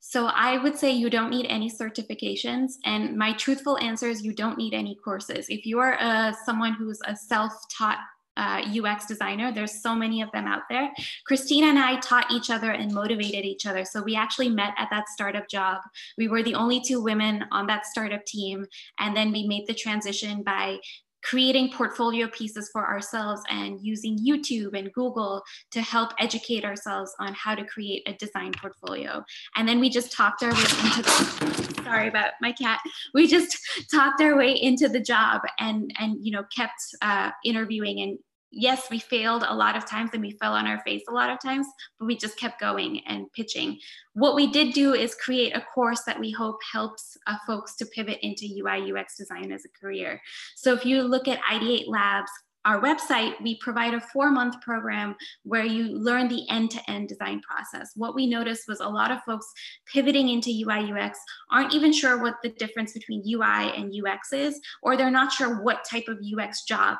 [0.04, 2.72] So I would say you don't need any certifications.
[2.84, 5.46] And my truthful answer is you don't need any courses.
[5.48, 7.98] If you are a, someone who's a self-taught
[8.36, 9.52] uh, UX designer.
[9.52, 10.90] There's so many of them out there.
[11.30, 13.84] Khrystyna and I taught each other and motivated each other.
[13.84, 15.82] So we actually met at that startup job.
[16.16, 18.66] We were the only two women on that startup team.
[18.98, 20.78] And then we made the transition by
[21.22, 27.34] creating portfolio pieces for ourselves and using YouTube and Google to help educate ourselves on
[27.34, 29.24] how to create a design portfolio.
[29.56, 32.80] And then we just talked our way into the sorry about my cat.
[33.14, 33.58] We just
[33.90, 38.18] talked our way into the job and and you know kept uh, interviewing and
[38.52, 41.30] yes, we failed a lot of times and we fell on our face a lot
[41.30, 41.66] of times,
[41.98, 43.78] but we just kept going and pitching.
[44.12, 47.86] What we did do is create a course that we hope helps uh, folks to
[47.86, 50.20] pivot into UI UX design as a career.
[50.54, 52.30] So if you look at Ideate Labs,
[52.64, 57.08] our website, we provide a four month program where you learn the end to end
[57.08, 57.90] design process.
[57.96, 59.46] What we noticed was a lot of folks
[59.92, 61.18] pivoting into UI UX
[61.50, 65.62] aren't even sure what the difference between UI and UX is, or they're not sure
[65.62, 66.98] what type of UX job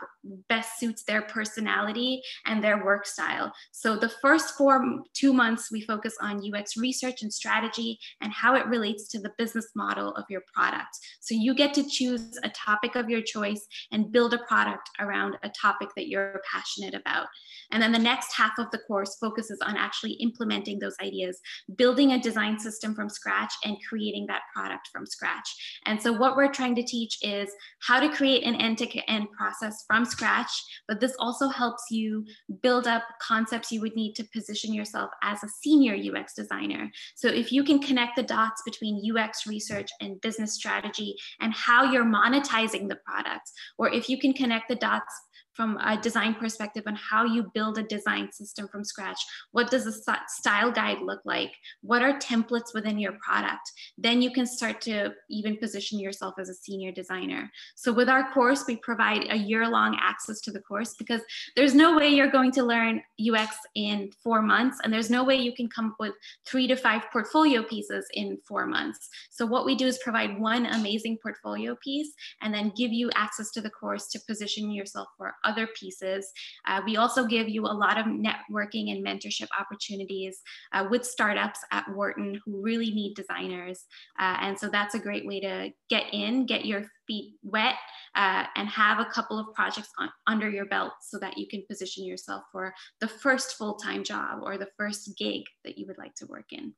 [0.49, 3.53] best suits their personality and their work style.
[3.71, 8.55] So the first four, two months, we focus on UX research and strategy and how
[8.55, 10.99] it relates to the business model of your product.
[11.21, 15.37] So you get to choose a topic of your choice and build a product around
[15.43, 17.27] a topic that you're passionate about.
[17.71, 21.41] And then the next half of the course focuses on actually implementing those ideas,
[21.77, 25.81] building a design system from scratch and creating that product from scratch.
[25.87, 30.05] And so what we're trying to teach is how to create an end-to-end process from
[30.13, 30.51] scratch,
[30.87, 32.25] but this also helps you
[32.63, 36.91] build up concepts you would need to position yourself as a senior UX designer.
[37.17, 41.91] So if you can connect the dots between UX research and business strategy and how
[41.91, 45.13] you're monetizing the product, or if you can connect the dots
[45.55, 49.21] from a design perspective on how you build a design system from scratch.
[49.53, 49.93] What does a
[50.29, 51.53] style guide look like?
[51.83, 53.71] What are templates within your product?
[53.99, 57.51] Then you can start to even position yourself as a senior designer.
[57.75, 61.21] So with our course, we provide a year long access to the course because
[61.57, 64.79] there's no way you're going to learn UX in four months.
[64.83, 66.15] And there's no way you can come up with
[66.47, 69.09] three to five portfolio pieces in four months.
[69.31, 73.51] So what we do is provide one amazing portfolio piece and then give you access
[73.53, 76.31] to the course to position yourself for other pieces.
[76.67, 80.41] Uh, we also give you a lot of networking and mentorship opportunities
[80.73, 83.85] uh, with startups at Wharton who really need designers.
[84.19, 87.77] Uh, and so that's a great way to get in, get your feet wet,
[88.15, 91.65] uh, and have a couple of projects on, under your belt so that you can
[91.69, 95.99] position yourself for the first full time job or the first gig that you would
[95.99, 96.75] like to work in.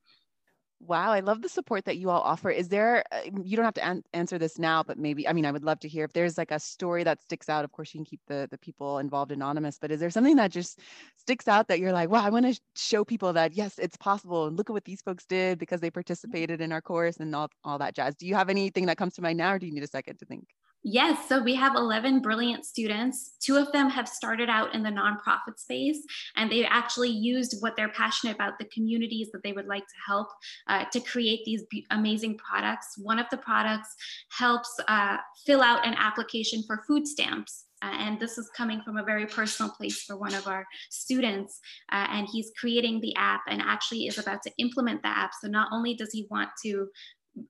[0.87, 2.51] Wow, I love the support that you all offer.
[2.51, 5.47] Is there, uh, you don't have to an- answer this now, but maybe, I mean,
[5.47, 7.65] I would love to hear if there's like a story that sticks out.
[7.65, 10.51] Of course, you can keep the, the people involved anonymous, but is there something that
[10.51, 10.81] just
[11.17, 14.47] sticks out that you're like, wow, I want to show people that, yes, it's possible.
[14.47, 17.49] And look at what these folks did because they participated in our course and all,
[17.65, 18.15] all that jazz.
[18.17, 20.19] Do you have anything that comes to mind now, or do you need a second
[20.19, 20.49] to think?
[20.87, 23.37] Yes, so we have 11 brilliant students.
[23.41, 26.05] Two of them have started out in the nonprofit space,
[26.37, 29.95] and they actually used what they're passionate about, the communities that they would like to
[30.07, 30.29] help,
[30.69, 32.99] uh, to create these amazing products.
[32.99, 33.97] One of the products
[34.29, 35.17] helps uh,
[35.47, 37.65] fill out an application for food stamps.
[37.81, 41.61] Uh, and this is coming from a very personal place for one of our students.
[41.93, 45.33] Uh, and he's creating the app and actually is about to implement the app.
[45.41, 46.89] So not only does he want to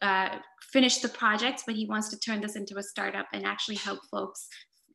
[0.03, 0.39] uh,
[0.73, 4.01] finish the project, but he wants to turn this into a startup and actually help
[4.11, 4.49] folks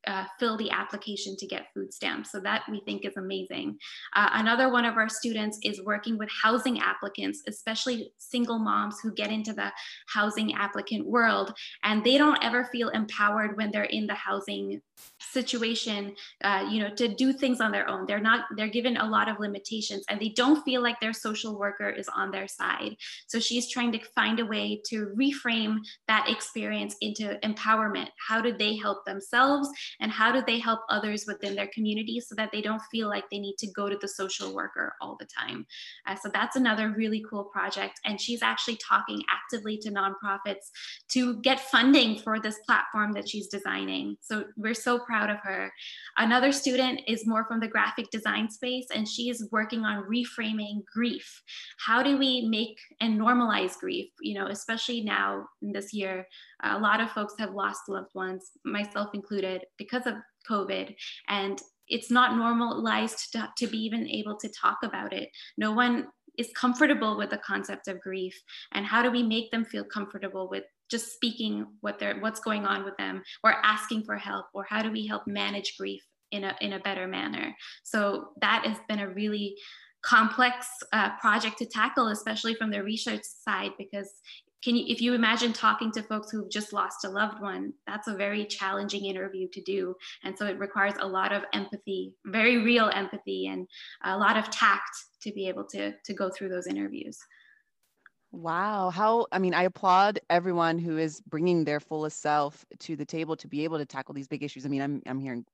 [0.08, 2.32] uh, fill the application to get food stamps.
[2.32, 3.78] So that we think is amazing.
[4.16, 9.14] Uh, another one of our students is working with housing applicants, especially single moms who
[9.14, 9.72] get into the
[10.08, 14.82] housing applicant world, and they don't ever feel empowered when they're in the housing
[15.20, 19.06] situation uh, you know to do things on their own they're not they're given a
[19.06, 22.96] lot of limitations and they don't feel like their social worker is on their side
[23.28, 28.56] so she's trying to find a way to reframe that experience into empowerment how do
[28.58, 32.62] they help themselves and how do they help others within their community so that they
[32.62, 35.66] don't feel like they need to go to the social worker all the time
[36.08, 40.72] uh, so that's another really cool project and she's actually talking actively to nonprofits
[41.10, 45.72] to get funding for this platform that she's designing so we're so proud of her.
[46.18, 50.84] Another student is more from the graphic design space, and she is working on reframing
[50.94, 51.42] grief.
[51.86, 54.10] How do we make and normalize grief?
[54.22, 56.26] You know, especially now in this year,
[56.64, 60.14] a lot of folks have lost loved ones, myself included, because of
[60.48, 60.96] COVID.
[61.28, 65.30] And it's not normalized to, to be even able to talk about it.
[65.58, 68.40] No one is comfortable with the concept of grief
[68.72, 72.66] and how do we make them feel comfortable with just speaking what they're what's going
[72.66, 76.46] on with them or asking for help or how do we help manage grief in
[76.46, 79.56] a in a better manner so that has been a really
[80.02, 84.10] complex uh, project to tackle especially from the research side because
[84.64, 88.08] can you if you imagine talking to folks who've just lost a loved one that's
[88.08, 92.58] a very challenging interview to do and so it requires a lot of empathy very
[92.58, 93.68] real empathy and
[94.04, 94.92] a lot of tact
[95.22, 97.20] to be able to to go through those interviews
[98.32, 98.92] Wow.
[98.92, 103.36] How, I mean, I applaud everyone who is bringing their fullest self to the table
[103.38, 104.66] to be able to tackle these big issues.
[104.66, 105.46] I mean, I'm, I'm hearing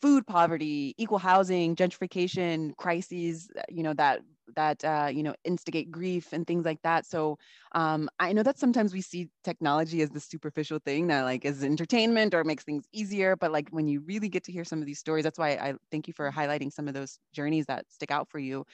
[0.00, 4.20] food poverty, equal housing, gentrification, crises, you know, that
[4.56, 7.38] that uh, you know instigate grief and things like that so
[7.72, 11.64] um, i know that sometimes we see technology as the superficial thing that like is
[11.64, 14.86] entertainment or makes things easier but like when you really get to hear some of
[14.86, 18.10] these stories that's why i thank you for highlighting some of those journeys that stick
[18.10, 18.64] out for you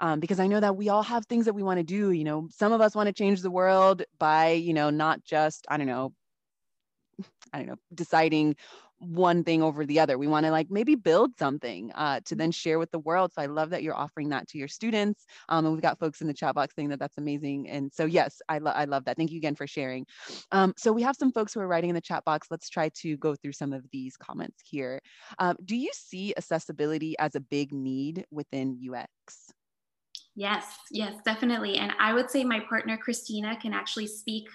[0.00, 2.24] um, because i know that we all have things that we want to do you
[2.24, 5.76] know some of us want to change the world by you know not just i
[5.76, 6.12] don't know
[7.52, 8.56] I don't know, deciding
[8.98, 10.18] one thing over the other.
[10.18, 13.32] We want to like maybe build something uh, to then share with the world.
[13.34, 15.24] So I love that you're offering that to your students.
[15.48, 17.68] Um, and we've got folks in the chat box saying that that's amazing.
[17.68, 19.16] And so yes, I, lo- I love that.
[19.16, 20.06] Thank you again for sharing.
[20.52, 22.48] Um, so we have some folks who are writing in the chat box.
[22.50, 25.00] Let's try to go through some of these comments here.
[25.38, 29.52] Um, do you see accessibility as a big need within UX?
[30.38, 31.78] Yes, yes, definitely.
[31.78, 34.48] And I would say my partner, Khrystyna, can actually speak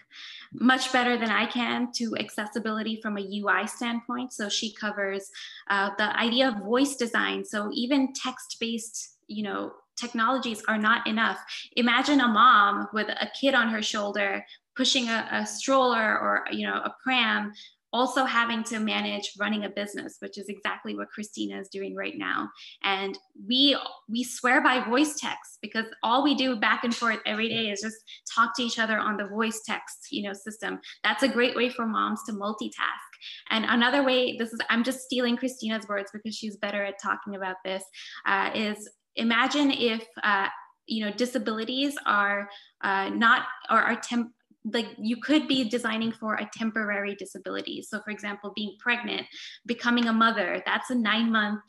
[0.54, 4.32] much better than I can to accessibility from a UI standpoint.
[4.32, 5.30] So she covers
[5.70, 7.44] uh, the idea of voice design.
[7.44, 11.40] So even text based, you know, technologies are not enough.
[11.76, 14.46] Imagine a mom with a kid on her shoulder
[14.78, 17.52] pushing a, a stroller or, you know, a pram
[17.94, 22.18] also having to manage running a business which is exactly what Khrystyna is doing right
[22.18, 22.50] now.
[22.84, 23.78] And we
[24.10, 27.82] we swear by voice text because all we do back and forth every day is
[27.82, 27.98] just
[28.36, 30.80] talk to each other on the voice text you know system.
[31.04, 33.14] That's a great way for moms to multitask.
[33.50, 37.36] And another way this is i'm just stealing Khrystyna's words because she's better at talking
[37.36, 37.84] about this
[38.26, 40.48] uh, is imagine if uh,
[40.88, 42.50] you know disabilities are
[42.84, 44.32] uh, not or are temp
[44.66, 47.82] like you could be designing for a temporary disability.
[47.82, 49.28] So for example, being pregnant,
[49.66, 51.62] becoming a mother, that's a nine month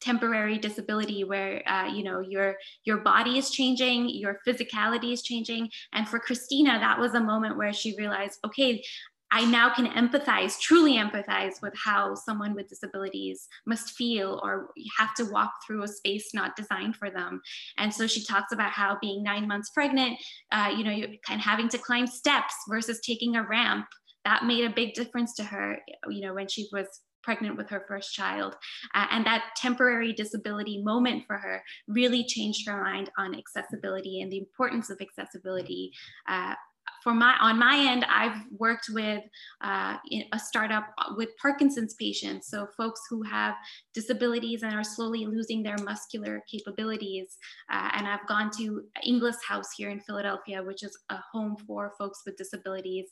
[0.00, 5.70] temporary disability where uh, you know your your body is changing your physicality is changing
[5.94, 8.84] and for Khrystyna that was a moment where she realized okay
[9.36, 15.12] I now can empathize, truly empathize with how someone with disabilities must feel or have
[15.16, 17.42] to walk through a space not designed for them.
[17.76, 20.18] And so she talks about how being nine months pregnant,
[20.52, 23.84] uh, you know, of having to climb steps versus taking a ramp.
[24.24, 26.86] That made a big difference to her, you know, when she was
[27.22, 28.54] pregnant with her first child.
[28.94, 34.32] Uh, and that temporary disability moment for her really changed her mind on accessibility and
[34.32, 35.92] the importance of accessibility
[36.26, 36.54] uh,
[37.06, 39.22] for my on my end, I've worked with
[39.60, 39.96] uh,
[40.32, 43.54] a startup with Parkinson's patients, so folks who have
[43.94, 47.38] disabilities and are slowly losing their muscular capabilities.
[47.72, 51.92] Uh, and I've gone to Inglis House here in Philadelphia, which is a home for
[51.96, 53.06] folks with disabilities,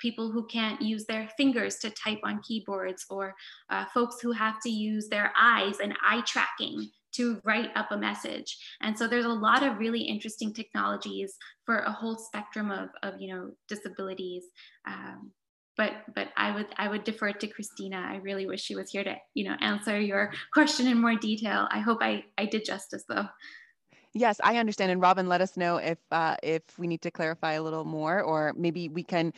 [0.00, 3.32] people who can't use their fingers to type on keyboards, or
[3.70, 7.96] uh, folks who have to use their eyes and eye tracking to write up a
[7.96, 8.56] message.
[8.80, 13.20] And so there's a lot of really interesting technologies for a whole spectrum of, of
[13.20, 14.44] you know, disabilities.
[14.86, 15.32] Um,
[15.76, 18.02] but but I would I would defer it to Khrystyna.
[18.02, 21.68] I really wish she was here to you know answer your question in more detail.
[21.70, 23.26] I hope I I did justice though.
[24.16, 24.90] Yes, I understand.
[24.90, 28.22] And Robin, let us know if uh, if we need to clarify a little more,
[28.22, 29.30] or maybe we can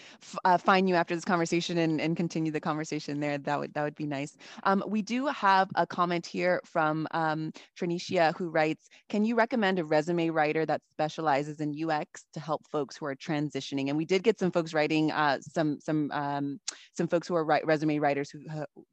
[0.45, 3.39] uh, find you after this conversation and, and continue the conversation there.
[3.39, 4.37] That would that would be nice.
[4.63, 9.81] Um, we do have a comment here from um, Trinicia who writes, "Can you recommend
[9.81, 14.05] a resume writer that specializes in UX to help folks who are transitioning?" And we
[14.05, 16.61] did get some folks writing, uh, some some um,
[16.97, 18.41] some folks who are right, resume writers who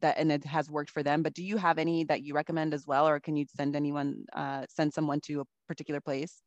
[0.01, 1.21] that and it has worked for them.
[1.21, 4.25] But do you have any that you recommend as well, or can you send anyone
[4.33, 6.41] uh, send someone to a particular place?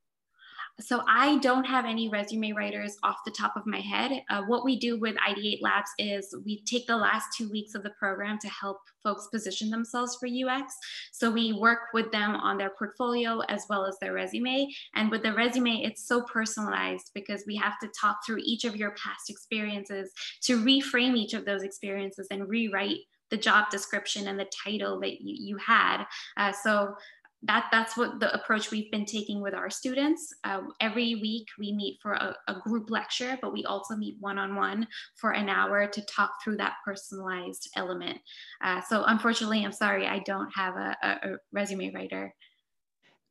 [0.81, 4.23] So I don't have any resume writers off the top of my head.
[4.31, 7.83] Uh, what we do with Ideate Labs is we take the last two weeks of
[7.83, 10.75] the program to help folks position themselves for UX.
[11.13, 14.69] So we work with them on their portfolio as well as their resume.
[14.95, 18.77] And with the resume, it's so personalized because we have to talk through each of
[18.77, 20.13] your past experiences
[20.43, 22.99] to reframe each of those experiences and rewrite
[23.31, 26.05] the job description and the title that you, you had.
[26.37, 26.95] Uh, so
[27.43, 30.35] that that's what the approach we've been taking with our students.
[30.43, 34.87] Uh, every week we meet for a, a, group lecture, but we also meet one-on-one
[35.15, 38.19] for an hour to talk through that personalized element.
[38.61, 42.35] Uh, so unfortunately, I'm sorry, I don't have a, a, a resume writer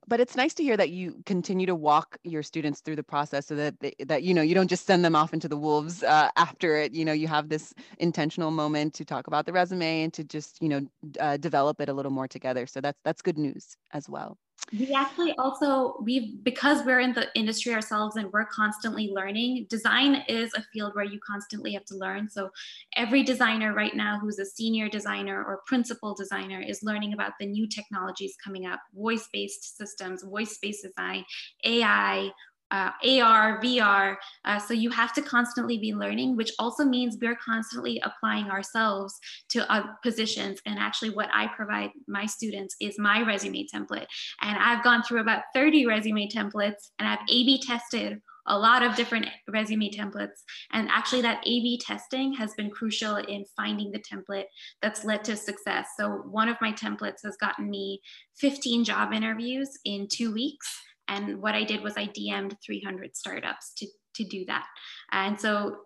[0.08, 3.46] but it's nice to hear that you continue to walk your students through the process
[3.48, 6.04] so that they, that you know you don't just send them off into the wolves
[6.04, 6.94] uh, after it.
[6.94, 10.62] You know you have this intentional moment to talk about the resume and to just
[10.62, 10.82] you know
[11.20, 12.68] uh, develop it a little more together.
[12.68, 14.38] So that's that's good news as well
[14.74, 20.24] we actually also we because we're in the industry ourselves and we're constantly learning design
[20.28, 22.30] is a field where you constantly have to learn.
[22.30, 22.50] So
[22.96, 27.46] every designer right now who's a senior designer or principal designer is learning about the
[27.46, 31.24] new technologies coming up voice based systems voice based design
[31.64, 32.32] ai
[32.72, 34.16] uh, AR, VR.
[34.46, 39.18] Uh, so you have to constantly be learning, which also means we're constantly applying ourselves
[39.50, 40.60] to uh, positions.
[40.66, 44.08] And actually, what I provide my students is my resume template.
[44.42, 48.82] And I've gone through about 30 resume templates and I've A B tested a lot
[48.82, 50.44] of different resume templates.
[50.72, 54.46] And actually, that A B testing has been crucial in finding the template
[54.82, 55.90] that's led to success.
[55.98, 58.02] So, one of my templates has gotten me
[58.38, 60.68] 15 job interviews in two weeks.
[61.08, 64.66] And what I did was I DM'd 300 startups to, to do that.
[65.12, 65.78] And so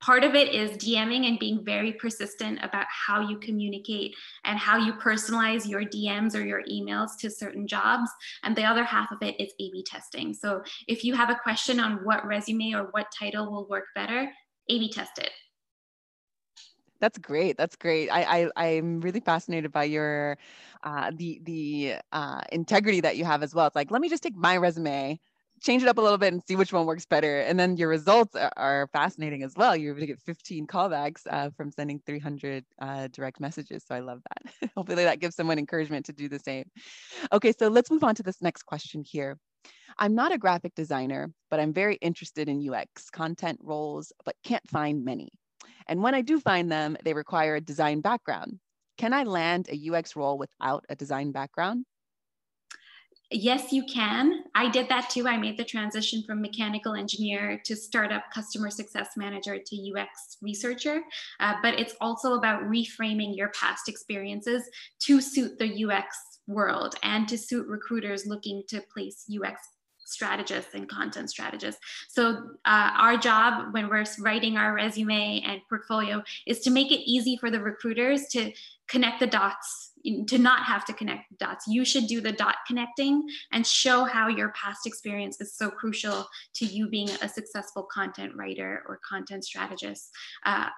[0.00, 4.14] part of it is DMing and being very persistent about how you communicate
[4.44, 8.10] and how you personalize your DMs or your emails to certain jobs.
[8.42, 10.34] And the other half of it is A B testing.
[10.34, 14.30] So if you have a question on what resume or what title will work better,
[14.68, 15.30] A B test it.
[17.00, 17.56] That's great.
[17.56, 18.08] That's great.
[18.10, 20.38] I, I I'm really fascinated by your
[20.82, 23.66] uh, the the uh, integrity that you have as well.
[23.66, 25.18] It's like let me just take my resume,
[25.62, 27.40] change it up a little bit, and see which one works better.
[27.40, 29.76] And then your results are, are fascinating as well.
[29.76, 33.84] You're able to get 15 callbacks uh, from sending 300 uh, direct messages.
[33.86, 34.70] So I love that.
[34.76, 36.64] Hopefully that gives someone encouragement to do the same.
[37.32, 39.38] Okay, so let's move on to this next question here.
[39.98, 44.68] I'm not a graphic designer, but I'm very interested in UX content roles, but can't
[44.68, 45.30] find many.
[45.86, 48.58] And when I do find them, they require a design background.
[48.98, 51.84] Can I land a UX role without a design background?
[53.30, 54.44] Yes, you can.
[54.54, 55.26] I did that too.
[55.26, 61.02] I made the transition from mechanical engineer to startup customer success manager to UX researcher.
[61.40, 64.62] Uh, but it's also about reframing your past experiences
[65.00, 66.16] to suit the UX
[66.46, 69.60] world and to suit recruiters looking to place UX
[70.06, 71.80] strategists and content strategists.
[72.08, 77.00] So uh, our job when we're writing our resume and portfolio is to make it
[77.00, 78.52] easy for the recruiters to
[78.88, 79.92] connect the dots
[80.28, 81.66] to not have to connect the dots.
[81.66, 86.26] You should do the dot connecting and show how your past experience is so crucial
[86.54, 90.12] to you being a successful content writer or content strategist.
[90.44, 90.68] Uh,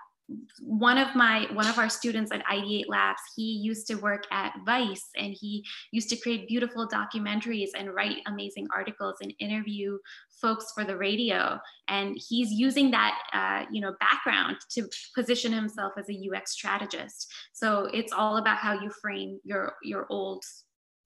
[0.60, 4.52] one of my one of our students at ideate labs he used to work at
[4.66, 9.96] vice and he used to create beautiful documentaries and write amazing articles and interview
[10.40, 11.58] folks for the radio.
[11.88, 17.32] And he's using that uh, you know background to position himself as a ux strategist.
[17.52, 20.44] So it's all about how you frame your your old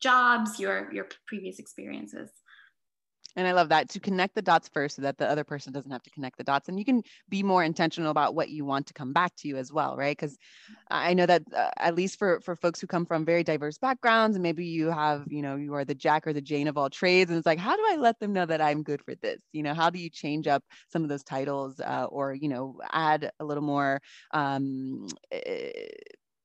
[0.01, 2.29] jobs your your previous experiences
[3.37, 5.91] and I love that to connect the dots first so that the other person doesn't
[5.91, 6.69] have to connect the dots.
[6.69, 9.57] And you can be more intentional about what you want to come back to you
[9.57, 10.17] as well, right?
[10.17, 10.37] Because
[10.91, 14.37] I know that uh, at least for, for folks who come from very diverse backgrounds,
[14.37, 16.91] and maybe you have, you know, you are the Jack or the Jane of all
[16.91, 17.31] trades.
[17.31, 19.41] And it's like, how do I let them know that I'm good for this?
[19.53, 22.79] You know, how do you change up some of those titles uh, or, you know,
[22.93, 24.01] add a little more
[24.33, 25.89] um, eh,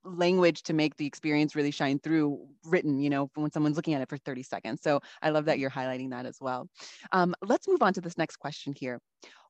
[0.07, 4.01] language to make the experience really shine through written, you know, when someone's looking at
[4.01, 4.81] it for 30 seconds.
[4.81, 6.69] So I love that you're highlighting that as well.
[7.11, 8.99] Um, let's move on to this next question here.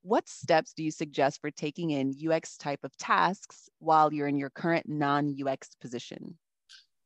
[0.02, 4.38] What steps do you suggest for taking in UX type of tasks while you're in
[4.38, 6.38] your current non-UX position?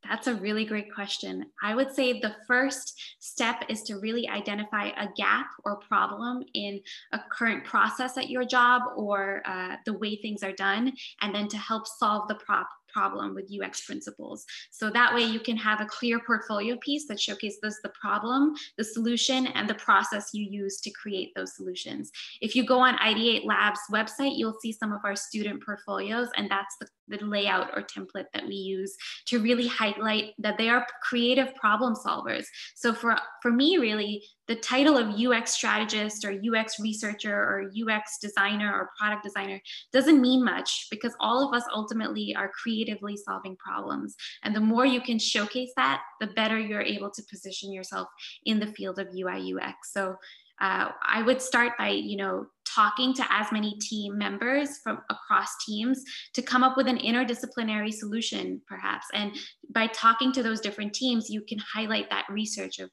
[0.07, 1.45] That's a really great question.
[1.63, 6.81] I would say the first step is to really identify a gap or problem in
[7.11, 11.47] a current process at your job or uh, the way things are done, and then
[11.49, 14.45] to help solve the prop problem with UX principles.
[14.71, 18.83] So that way you can have a clear portfolio piece that showcases the problem, the
[18.83, 22.11] solution, and the process you use to create those solutions.
[22.41, 26.49] If you go on Ideate Labs website, you'll see some of our student portfolios, and
[26.49, 28.95] that's the, the layout or template that we use
[29.27, 32.45] to really highlight that they are creative problem solvers.
[32.75, 38.17] So for, for me, really, the title of UX strategist or UX researcher or UX
[38.19, 39.61] designer or product designer
[39.93, 44.15] doesn't mean much because all of us ultimately are creatively solving problems.
[44.43, 48.07] And the more you can showcase that, the better you're able to position yourself
[48.45, 49.93] in the field of UI UX.
[49.93, 50.17] So
[50.61, 55.49] uh, I would start by, you know, talking to as many team members from across
[55.65, 56.03] teams
[56.33, 59.07] to come up with an interdisciplinary solution, perhaps.
[59.13, 59.35] And
[59.73, 62.89] by talking to those different teams, you can highlight that research of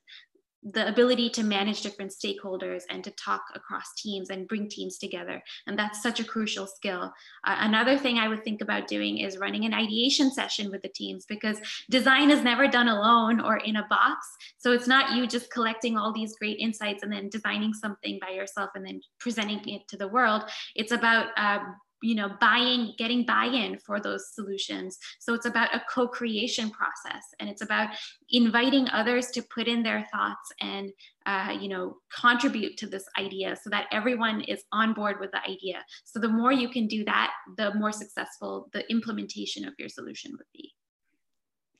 [0.73, 5.43] the ability to manage different stakeholders and to talk across teams and bring teams together.
[5.67, 7.13] And that's such a crucial skill.
[7.45, 10.89] Uh, another thing I would think about doing is running an ideation session with the
[10.89, 11.59] teams because
[11.91, 14.27] design is never done alone or in a box.
[14.59, 18.31] So it's not you just collecting all these great insights and then designing something by
[18.31, 20.45] yourself and then presenting it to the world.
[20.75, 21.61] It's about uh,
[22.03, 24.99] you know buying getting buy-in for those solutions.
[25.19, 27.91] So it's about a co-creation process and it's about
[28.31, 30.91] inviting others to put in their thoughts and
[31.27, 35.43] uh, you know contribute to this idea so that everyone is on board with the
[35.43, 35.85] idea.
[36.05, 40.33] So the more you can do that the more successful the implementation of your solution
[40.33, 40.73] would be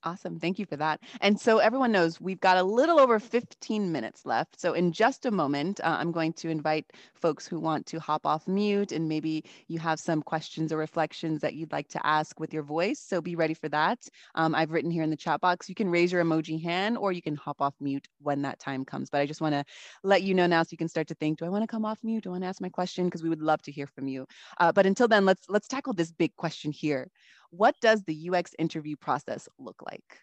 [0.05, 0.39] Awesome.
[0.39, 1.01] Thank you for that.
[1.21, 4.59] And so everyone knows we've got a little over 15 minutes left.
[4.61, 8.25] So in just a moment, uh, I'm going to invite folks who want to hop
[8.25, 12.39] off mute and maybe you have some questions or reflections that you'd like to ask
[12.39, 13.01] with your voice.
[13.01, 14.09] So be ready for that.
[14.37, 17.11] Um, I've written here in the chat box, you can raise your emoji hand or
[17.11, 19.11] you can hop off mute when that time comes.
[19.11, 19.65] But I just want to
[20.05, 21.85] let you know now so you can start to think, do I want to come
[21.85, 22.23] off mute?
[22.23, 23.07] Do I want to ask my question?
[23.07, 24.27] Because we would love to hear from you.
[24.59, 27.11] Uh, but until then, let's let's tackle this big question here.
[27.51, 30.21] What does the UX interview process look like?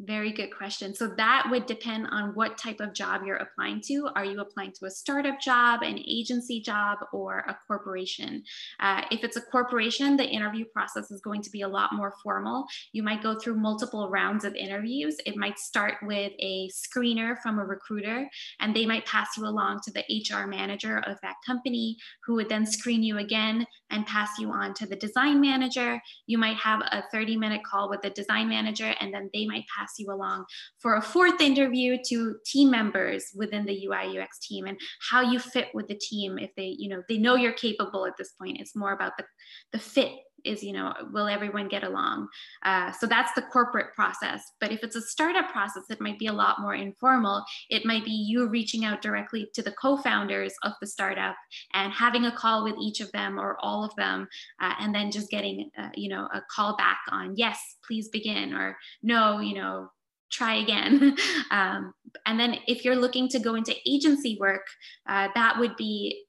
[0.00, 0.94] Very good question.
[0.94, 4.08] So that would depend on what type of job you're applying to.
[4.16, 8.42] Are you applying to a startup job, an agency job, or a corporation?
[8.80, 12.14] Uh, if it's a corporation, the interview process is going to be a lot more
[12.22, 12.66] formal.
[12.92, 15.16] You might go through multiple rounds of interviews.
[15.24, 18.28] It might start with a screener from a recruiter,
[18.60, 22.48] and they might pass you along to the HR manager of that company, who would
[22.48, 26.00] then screen you again and pass you on to the design manager.
[26.26, 29.64] You might have a 30 minute call with the design manager, and then they might
[29.78, 30.44] pass pass you along
[30.78, 34.78] for a fourth interview to team members within the UI UX team and
[35.10, 38.16] how you fit with the team if they, you know, they know you're capable at
[38.16, 38.60] this point.
[38.60, 39.24] It's more about the,
[39.72, 40.12] the fit
[40.44, 42.28] is you know will everyone get along
[42.64, 46.26] uh, so that's the corporate process but if it's a startup process it might be
[46.26, 50.72] a lot more informal it might be you reaching out directly to the co-founders of
[50.80, 51.36] the startup
[51.74, 54.28] and having a call with each of them or all of them
[54.60, 58.52] uh, and then just getting uh, you know a call back on yes please begin
[58.54, 59.88] or no you know
[60.32, 61.14] try again.
[61.50, 61.94] um,
[62.26, 64.66] and then if you're looking to go into agency work,
[65.08, 66.24] uh, that would be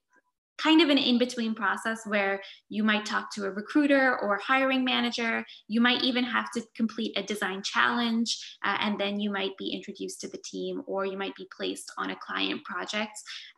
[0.63, 5.43] kind of an in-between process where you might talk to a recruiter or hiring manager.
[5.67, 9.73] You might even have to complete a design challenge uh, and then you might be
[9.73, 13.11] introduced to the team or you might be placed on a client project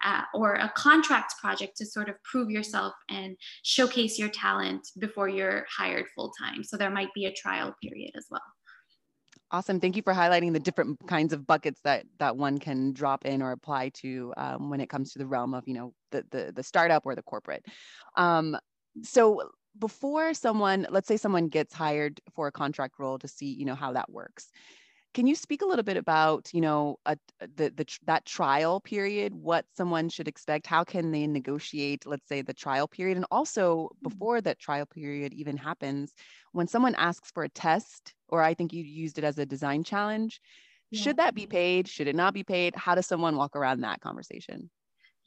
[0.04, 5.30] uh, or a contract project to sort of prove yourself and showcase your talent before
[5.30, 6.64] you're hired full-time.
[6.64, 8.42] So there might be a trial period as well
[9.56, 9.80] Awesome.
[9.80, 13.42] Thank you for highlighting the different kinds of buckets that that one can drop in
[13.42, 16.52] or apply to um, when it comes to the realm of, you know, the the,
[16.54, 17.66] the startup or the corporate.
[18.18, 18.58] Um,
[19.02, 23.64] so before someone, let's say someone gets hired for a contract role to see, you
[23.64, 24.52] know, how that works.
[25.16, 29.34] Can you speak a little bit about, you know, a, the, the that trial period,
[29.34, 30.68] what someone should expect?
[30.68, 34.10] How can they negotiate, let's say, the trial period, and also mm-hmm.
[34.10, 36.14] before that trial period even happens,
[36.52, 39.86] when someone asks for a test, or I think you used it as a design
[39.86, 40.42] challenge,
[40.92, 41.02] yeah.
[41.02, 41.88] should that be paid?
[41.88, 42.76] Should it not be paid?
[42.76, 44.70] How does someone walk around that conversation?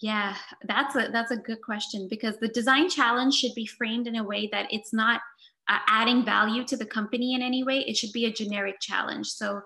[0.01, 4.17] Yeah, that's a that's a good question because the design challenge should be framed in
[4.17, 5.23] a way that it's not
[5.69, 9.27] uh, adding value to the company in any way, it should be a generic challenge.
[9.27, 9.61] So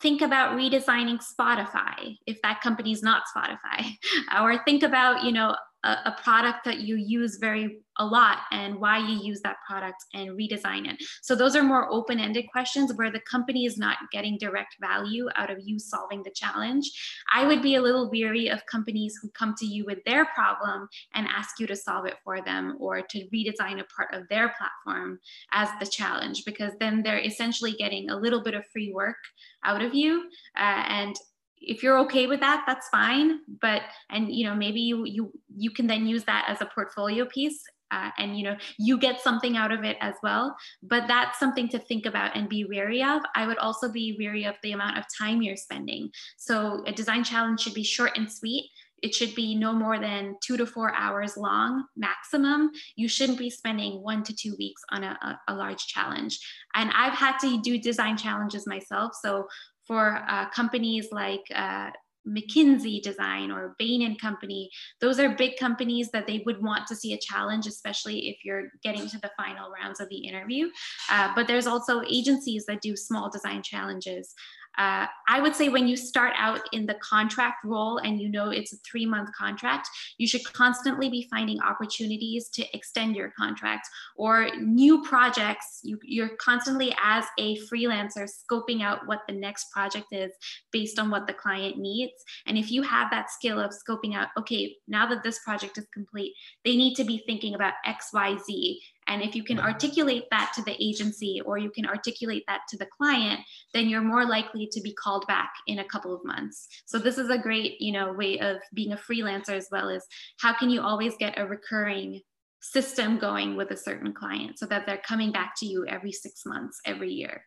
[0.00, 3.92] think about redesigning Spotify if that company is not Spotify,
[4.40, 8.76] or think about, you know, a, a, product that you use very a lot and
[8.76, 10.96] why you use that product and redesign it.
[11.22, 15.50] So those are more open-ended questions where the company is not getting direct value out
[15.50, 16.90] of you solving the challenge.
[17.32, 20.88] I would be a little weary of companies who come to you with their problem
[21.14, 24.54] and ask you to solve it for them or to redesign a part of their
[24.56, 25.18] platform
[25.52, 29.16] as the challenge because then they're essentially getting a little bit of free work
[29.64, 30.24] out of you
[30.56, 31.16] uh, and
[31.60, 35.70] if you're okay with that that's fine but and you know maybe you you you
[35.70, 39.56] can then use that as a portfolio piece uh, and you know you get something
[39.56, 43.22] out of it as well but that's something to think about and be wary of
[43.34, 47.24] i would also be wary of the amount of time you're spending so a design
[47.24, 48.70] challenge should be short and sweet
[49.02, 52.70] it should be no more than two to four hours long maximum.
[52.96, 56.38] You shouldn't be spending one to two weeks on a, a, a large challenge.
[56.74, 59.12] And I've had to do design challenges myself.
[59.22, 59.46] So
[59.88, 61.90] for uh, companies like uh,
[62.28, 64.70] McKinsey Design or Bain and Company,
[65.00, 68.68] those are big companies that they would want to see a challenge, especially if you're
[68.82, 70.68] getting to the final rounds of the interview.
[71.10, 74.34] Uh, but there's also agencies that do small design challenges.
[74.78, 78.50] Uh, I would say when you start out in the contract role and you know
[78.50, 83.88] it's a three month contract, you should constantly be finding opportunities to extend your contract
[84.16, 85.80] or new projects.
[85.82, 90.32] You, you're constantly, as a freelancer, scoping out what the next project is
[90.70, 92.12] based on what the client needs.
[92.46, 95.86] And if you have that skill of scoping out, okay, now that this project is
[95.92, 100.24] complete, they need to be thinking about X, Y, Z and if you can articulate
[100.30, 103.40] that to the agency or you can articulate that to the client,
[103.74, 106.68] then you're more likely to be called back in a couple of months.
[106.86, 110.04] So this is a great, you know, way of being a freelancer as well as
[110.40, 112.20] how can you always get a recurring
[112.60, 116.44] system going with a certain client so that they're coming back to you every six
[116.44, 117.42] months, every year.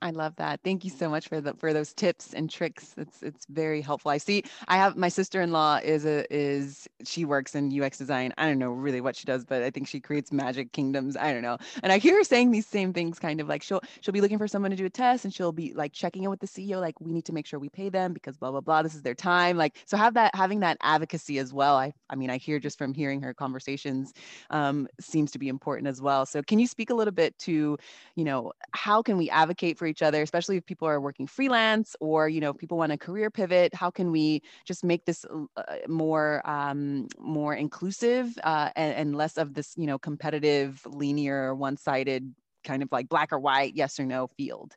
[0.00, 0.60] I love that.
[0.64, 2.94] Thank you so much for the for those tips and tricks.
[2.96, 4.10] It's it's very helpful.
[4.10, 8.32] I see I have my sister-in-law is a is she works in UX design.
[8.38, 11.16] I don't know really what she does, but I think she creates magic kingdoms.
[11.16, 11.58] I don't know.
[11.82, 14.38] And I hear her saying these same things kind of like she'll she'll be looking
[14.38, 16.80] for someone to do a test and she'll be like checking in with the CEO
[16.80, 19.02] like we need to make sure we pay them because blah blah blah this is
[19.02, 19.56] their time.
[19.56, 21.76] Like so have that having that advocacy as well.
[21.76, 24.12] I I mean I hear just from hearing her conversations
[24.50, 26.26] um, seems to be important as well.
[26.26, 27.78] So can you speak a little bit to,
[28.16, 31.96] you know, how can we advocate for each other, especially if people are working freelance
[31.98, 35.26] or, you know, if people want a career pivot, how can we just make this
[35.56, 41.52] uh, more, um, more inclusive uh, and, and less of this, you know, competitive, linear,
[41.52, 44.76] one-sided kind of like black or white, yes or no field?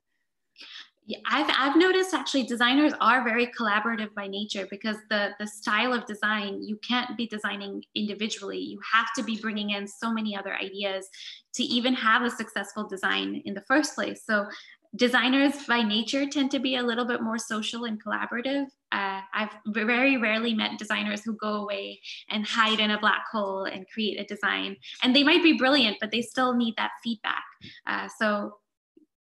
[1.08, 5.94] Yeah, I've, I've noticed actually designers are very collaborative by nature because the, the style
[5.94, 8.58] of design, you can't be designing individually.
[8.58, 11.08] You have to be bringing in so many other ideas
[11.54, 14.24] to even have a successful design in the first place.
[14.26, 14.48] So
[14.96, 18.66] designers by nature tend to be a little bit more social and collaborative.
[18.92, 23.66] Uh, I've very rarely met designers who go away and hide in a black hole
[23.66, 24.78] and create a design.
[25.04, 27.44] And they might be brilliant, but they still need that feedback.
[27.88, 28.58] Uh, so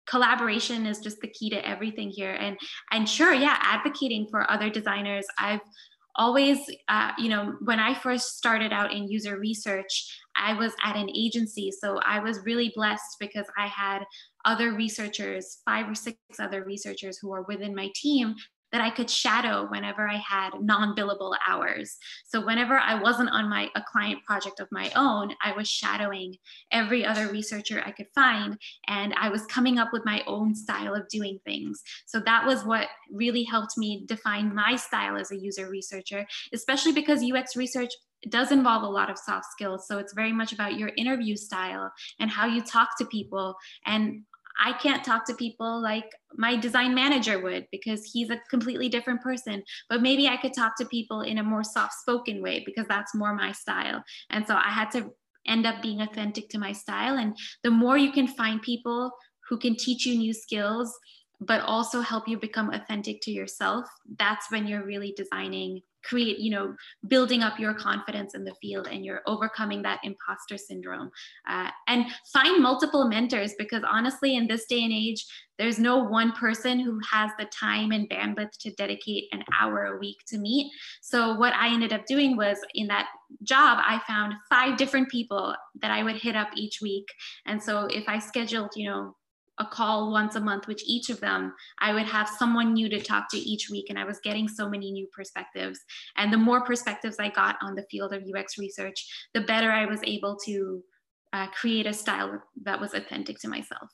[0.07, 2.34] collaboration is just the key to everything here.
[2.34, 2.57] And
[2.91, 5.26] and sure, yeah, advocating for other designers.
[5.38, 5.62] I've
[6.16, 6.59] always,
[6.89, 11.09] uh, you know, when I first started out in user research, I was at an
[11.13, 11.71] agency.
[11.71, 14.03] So I was really blessed because I had
[14.45, 18.36] other researchers, five or six other researchers who were within my team
[18.72, 21.97] that I could shadow whenever I had non-billable hours.
[22.26, 26.36] So whenever I wasn't on my a client project of my own, I was shadowing
[26.72, 28.57] every other researcher I could find
[28.88, 31.82] and I was coming up with my own style of doing things.
[32.05, 36.93] So that was what really helped me define my style as a user researcher, especially
[36.93, 37.91] because UX research
[38.30, 39.88] does involve a lot of soft skills.
[39.88, 43.55] So it's very much about your interview style and how you talk to people.
[43.86, 44.24] And
[44.64, 49.22] I can't talk to people like my design manager would because he's a completely different
[49.22, 49.64] person.
[49.89, 53.16] But maybe I could talk to people in a more soft spoken way because that's
[53.16, 54.04] more my style.
[54.30, 55.12] And so I had to
[55.47, 57.18] end up being authentic to my style.
[57.18, 59.12] And the more you can find people
[59.49, 60.97] who can teach you new skills,
[61.39, 63.86] but also help you become authentic to yourself,
[64.20, 66.76] that's when you're really designing create you know
[67.08, 71.10] building up your confidence in the field and you're overcoming that imposter syndrome.
[71.47, 75.26] Uh, and find multiple mentors because honestly in this day and age
[75.58, 79.99] there's no one person who has the time and bandwidth to dedicate an hour a
[79.99, 80.72] week to meet.
[81.02, 83.08] So what i ended up doing was in that
[83.43, 87.08] job i found five different people that i would hit up each week.
[87.45, 89.16] And so if i scheduled you know
[89.62, 92.99] a call once a month with each of them i would have someone new to
[92.99, 95.80] talk to each week and i was getting so many new perspectives.
[96.18, 98.99] And the more perspectives i got on the field of ux research
[99.34, 100.84] the better i was able to
[101.34, 103.89] uh, create a style that was authentic to myself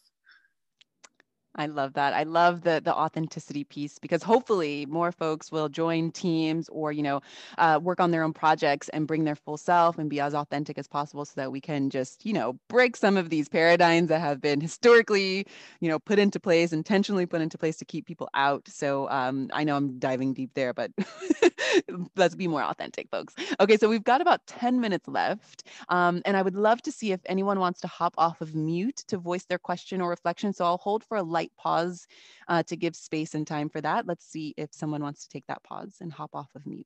[1.58, 2.14] I love that.
[2.14, 7.03] I love the the authenticity piece because hopefully more folks will join teams or you
[7.03, 7.22] know
[7.58, 10.78] uh, work on their own projects and bring their full self and be as authentic
[10.78, 14.22] as possible so that we can just you know break some of these paradigms that
[14.22, 15.45] have been historically
[15.82, 18.68] you know put into place intentionally put into place to keep people out.
[18.68, 20.91] So um, I know I'm diving deep there, but
[22.16, 23.36] let's be more authentic, folks.
[23.60, 27.12] Okay, so we've got about 10 minutes left, um, and I would love to see
[27.12, 30.53] if anyone wants to hop off of mute to voice their question or reflection.
[30.53, 32.08] So I'll hold for a light pause
[32.48, 34.08] uh, to give space and time for that.
[34.08, 36.86] Let's see if someone wants to take that pause and hop off of mute.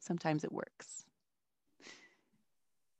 [0.00, 1.04] Sometimes it works.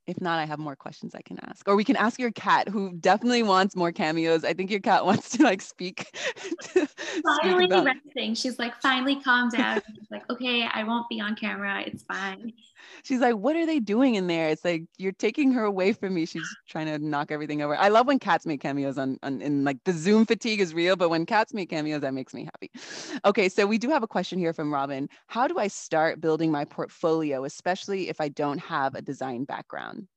[0.06, 1.68] If not, I have more questions I can ask.
[1.68, 4.42] Or we can ask your cat who definitely wants more cameos.
[4.42, 6.10] I think your cat wants to like speak.
[6.72, 6.86] to
[7.22, 7.84] finally speak about...
[7.84, 8.34] resting.
[8.34, 9.82] She's like finally calm down.
[9.86, 11.82] She's like, okay, I won't be on camera.
[11.86, 12.52] It's fine
[13.02, 14.48] she's like, what are they doing in there?
[14.48, 16.26] It's like you're taking her away from me.
[16.26, 17.76] She's trying to knock everything over.
[17.76, 20.96] I love when cats make cameos on, on in like the Zoom fatigue is real,
[20.96, 22.70] but when cats make cameos, that makes me happy.
[23.24, 25.08] Okay, so we do have a question here from Robin.
[25.26, 30.08] How do I start building my portfolio, especially if I don't have a design background?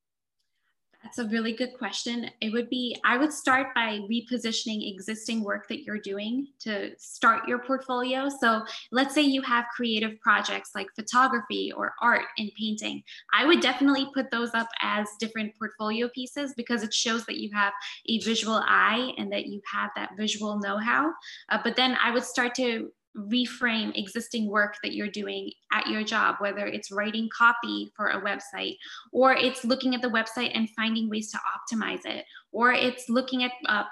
[1.04, 2.30] That's a really good question.
[2.42, 7.48] It would be, I would start by repositioning existing work that you're doing to start
[7.48, 8.30] your portfolio.
[8.30, 13.02] So let's say you have creative projects like photography or art and painting.
[13.34, 17.50] I would definitely put those up as different portfolio pieces because it shows that you
[17.54, 17.74] have
[18.08, 21.12] a visual eye and that you have that visual know how.
[21.50, 26.04] Uh, but then I would start to reframe existing work that you're doing at your
[26.04, 28.78] job, whether it's writing copy for a website,
[29.12, 33.44] or it's looking at the website and finding ways to optimize it, or it's looking
[33.44, 33.84] at uh,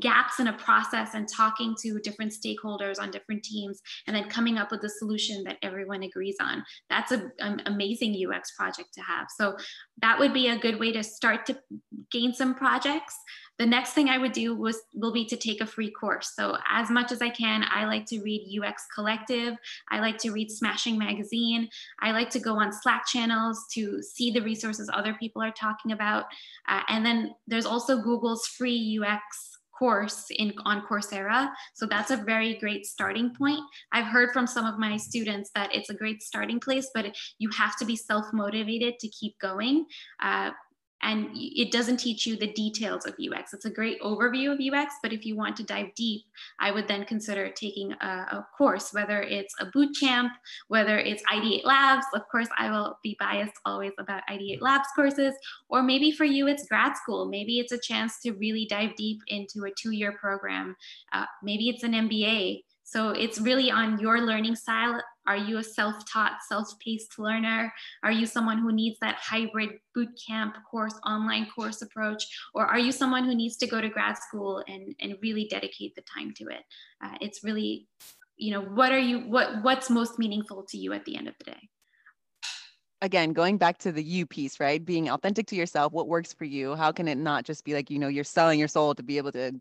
[0.00, 4.58] gaps in a process and talking to different stakeholders on different teams and then coming
[4.58, 9.00] up with a solution that everyone agrees on that's a, an amazing ux project to
[9.00, 9.56] have so
[10.00, 11.56] that would be a good way to start to
[12.10, 13.16] gain some projects
[13.58, 16.32] the next thing I would do was will be to take a free course.
[16.36, 19.54] So as much as I can, I like to read UX Collective.
[19.90, 21.68] I like to read Smashing Magazine.
[22.00, 25.92] I like to go on Slack channels to see the resources other people are talking
[25.92, 26.26] about.
[26.68, 31.50] Uh, and then there's also Google's free UX course in on Coursera.
[31.74, 33.60] So that's a very great starting point.
[33.92, 37.50] I've heard from some of my students that it's a great starting place, but you
[37.50, 39.86] have to be self-motivated to keep going.
[40.22, 40.50] Uh,
[41.02, 43.52] and it doesn't teach you the details of UX.
[43.52, 46.22] It's a great overview of UX, but if you want to dive deep,
[46.58, 50.32] I would then consider taking a, a course, whether it's a boot camp,
[50.68, 52.06] whether it's Ideate Labs.
[52.14, 55.34] Of course, I will be biased always about Ideate Labs courses,
[55.68, 57.26] or maybe for you, it's grad school.
[57.28, 60.76] Maybe it's a chance to really dive deep into a two year program.
[61.12, 62.62] Uh, maybe it's an MBA.
[62.84, 65.00] So it's really on your learning style.
[65.26, 67.72] Are you a self-taught, self-paced learner?
[68.02, 72.24] Are you someone who needs that hybrid bootcamp course, online course approach?
[72.54, 75.94] Or are you someone who needs to go to grad school and, and really dedicate
[75.94, 76.62] the time to it?
[77.02, 77.88] Uh, it's really,
[78.36, 81.34] you know, what are you, what, what's most meaningful to you at the end of
[81.38, 81.68] the day?
[83.02, 84.84] Again going back to the you piece right?
[84.84, 86.74] Being authentic to yourself what works for you?
[86.74, 89.18] How can it not just be like you know you're selling your soul to be
[89.18, 89.52] able to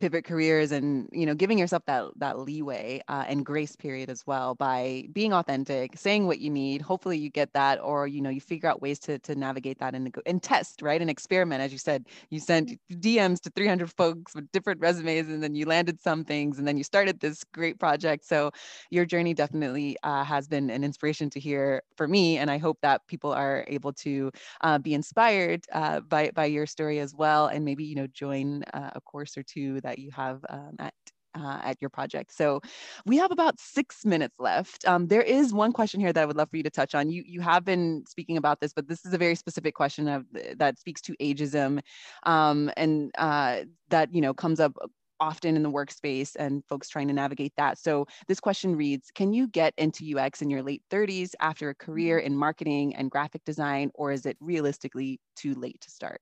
[0.00, 4.26] pivot careers and you know giving yourself that that leeway uh, and grace period as
[4.26, 6.82] well by being authentic saying what you need.
[6.82, 9.94] Hopefully you get that or you know you figure out ways to to navigate that
[9.94, 11.00] and, and test right?
[11.00, 11.62] And experiment.
[11.62, 15.66] As you said you sent dms to 300 folks with different resumes and then you
[15.66, 18.24] landed some things and then you started this great project.
[18.24, 18.50] So
[18.90, 22.73] your journey definitely uh, has been an inspiration to hear for me and i hope
[22.74, 24.30] hope that people are able to
[24.62, 28.64] uh, be inspired uh, by, by your story as well, and maybe, you know, join
[28.74, 30.94] uh, a course or two that you have um, at
[31.36, 32.32] uh, at your project.
[32.32, 32.60] So
[33.06, 34.86] we have about six minutes left.
[34.86, 37.10] Um, there is one question here that I would love for you to touch on.
[37.10, 40.24] You you have been speaking about this, but this is a very specific question of
[40.56, 41.80] that speaks to ageism,
[42.22, 44.76] um, and uh, that you know comes up
[45.24, 47.78] often in the workspace and folks trying to navigate that.
[47.78, 51.74] So this question reads, can you get into UX in your late 30s after a
[51.74, 52.26] career mm-hmm.
[52.26, 56.20] in marketing and graphic design, or is it realistically too late to start?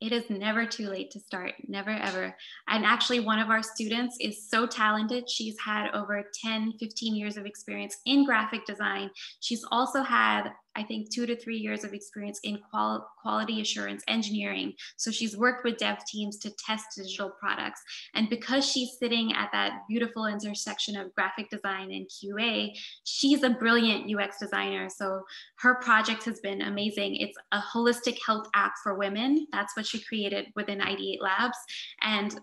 [0.00, 2.34] It is never too late to start, never ever.
[2.68, 5.30] And actually, one of our students is so talented.
[5.30, 9.10] She's had over 10, 15 years of experience in graphic design.
[9.40, 14.02] She's also had I think, two to three years of experience in qual- quality assurance
[14.08, 14.72] engineering.
[14.96, 17.80] So she's worked with dev teams to test digital products.
[18.14, 22.72] And because she's sitting at that beautiful intersection of graphic design and QA,
[23.04, 24.88] she's a brilliant UX designer.
[24.88, 25.22] So
[25.58, 27.16] her project has been amazing.
[27.16, 29.46] It's a holistic health app for women.
[29.52, 31.58] That's what she created within Ideate Labs.
[32.02, 32.38] And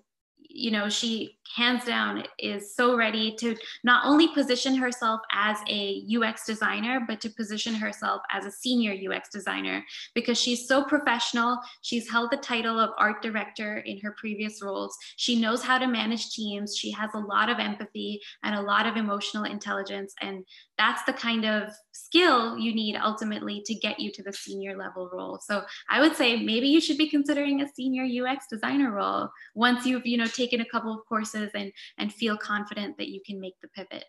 [0.50, 6.04] you know, she hands down is so ready to not only position herself as a
[6.16, 9.84] UX designer, but to position herself as a senior UX designer
[10.14, 11.58] because she's so professional.
[11.82, 14.96] She's held the title of art director in her previous roles.
[15.18, 16.76] She knows how to manage teams.
[16.76, 20.14] She has a lot of empathy and a lot of emotional intelligence.
[20.22, 20.46] And
[20.78, 21.70] that's the kind of
[22.06, 25.40] skill you need ultimately to get you to the senior level role.
[25.44, 29.86] So I would say maybe you should be considering a senior UX designer role once
[29.86, 33.40] you've, you know, taken a couple of courses and and feel confident that you can
[33.40, 34.06] make the pivot.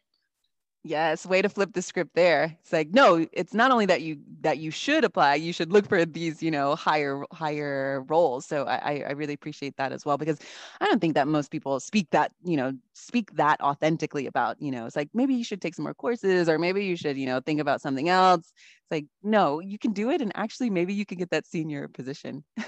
[0.83, 2.57] Yes, way to flip the script there.
[2.61, 5.87] It's like no, it's not only that you that you should apply, you should look
[5.87, 8.47] for these, you know, higher higher roles.
[8.47, 10.39] So I I really appreciate that as well because
[10.81, 14.71] I don't think that most people speak that, you know, speak that authentically about, you
[14.71, 17.27] know, it's like maybe you should take some more courses or maybe you should, you
[17.27, 18.41] know, think about something else.
[18.41, 21.89] It's like no, you can do it and actually maybe you can get that senior
[21.89, 22.43] position.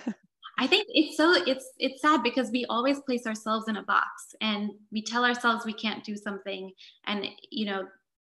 [0.59, 4.35] I think it's so it's it's sad because we always place ourselves in a box
[4.43, 6.71] and we tell ourselves we can't do something
[7.07, 7.85] and you know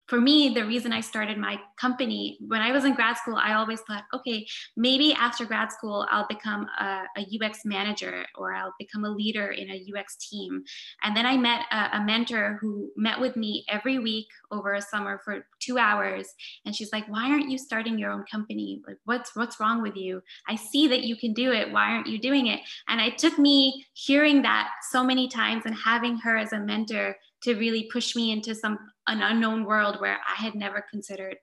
[0.09, 3.53] for me, the reason I started my company, when I was in grad school, I
[3.53, 8.73] always thought, okay, maybe after grad school, I'll become a, a UX manager or I'll
[8.79, 10.63] become a leader in a UX team.
[11.03, 14.81] And then I met a, a, mentor who met with me every week over a
[14.81, 16.27] summer for two hours.
[16.65, 18.81] And she's like, why aren't you starting your own company?
[18.87, 20.23] Like, what's, what's wrong with you?
[20.47, 21.71] I see that you can do it.
[21.71, 22.61] Why aren't you doing it?
[22.87, 27.15] And it took me hearing that so many times and having her as a mentor
[27.43, 28.77] to really push me into some
[29.07, 31.37] an unknown world where I had never considered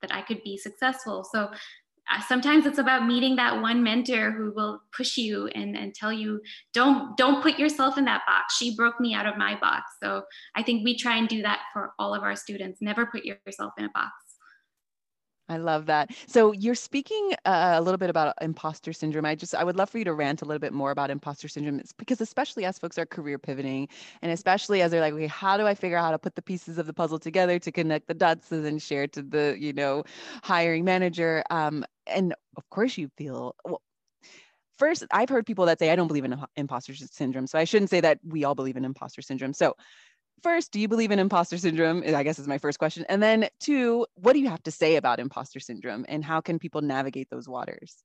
[0.00, 1.24] that I could be successful.
[1.24, 1.50] So
[2.12, 6.12] uh, sometimes it's about meeting that one mentor who will push you and, and tell
[6.12, 6.40] you
[6.74, 8.56] don't don't put yourself in that box.
[8.56, 9.84] She broke me out of my box.
[10.02, 10.22] So
[10.56, 12.82] i think we try and do that for all of our students.
[12.82, 14.12] Never put yourself in a box
[15.52, 16.10] I love that.
[16.26, 19.26] So you're speaking uh, a little bit about imposter syndrome.
[19.26, 21.46] I just I would love for you to rant a little bit more about imposter
[21.46, 21.78] syndrome.
[21.78, 23.88] It's because especially as folks are career pivoting,
[24.22, 26.42] and especially as they're like, okay, how do I figure out how to put the
[26.42, 29.74] pieces of the puzzle together to connect the dots and then share to the you
[29.74, 30.04] know
[30.42, 31.44] hiring manager.
[31.50, 33.82] Um, and of course you feel well,
[34.78, 37.90] first i've heard people that say i don't believe in imposter syndrome so i shouldn't
[37.90, 39.74] say that we all believe in imposter syndrome so
[40.42, 42.02] first, do you believe in imposter syndrome?
[42.06, 43.04] I guess is my first question.
[43.08, 46.58] And then two, what do you have to say about imposter syndrome and how can
[46.58, 47.96] people navigate those waters?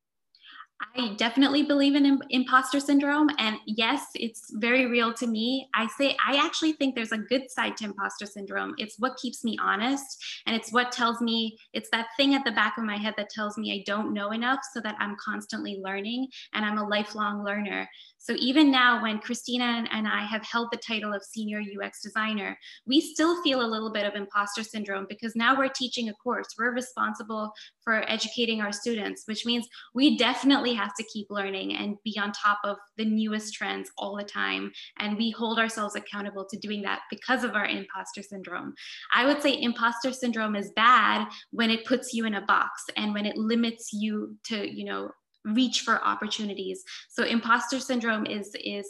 [0.95, 3.29] I definitely believe in imposter syndrome.
[3.39, 5.69] And yes, it's very real to me.
[5.73, 8.75] I say, I actually think there's a good side to imposter syndrome.
[8.77, 10.23] It's what keeps me honest.
[10.45, 13.29] And it's what tells me, it's that thing at the back of my head that
[13.29, 17.43] tells me I don't know enough so that I'm constantly learning and I'm a lifelong
[17.43, 17.87] learner.
[18.19, 22.57] So even now, when Khrystyna and I have held the title of senior UX designer,
[22.85, 26.47] we still feel a little bit of imposter syndrome because now we're teaching a course.
[26.59, 27.53] We're responsible
[27.85, 29.65] for educating our students, which means
[29.95, 34.15] we definitely have to keep learning and be on top of the newest trends all
[34.15, 34.71] the time.
[34.99, 38.73] And we hold ourselves accountable to doing that because of our imposter syndrome.
[39.13, 43.13] I would say imposter syndrome is bad when it puts you in a box and
[43.13, 45.11] when it limits you to, you know,
[45.45, 46.83] reach for opportunities.
[47.09, 48.87] So imposter syndrome is is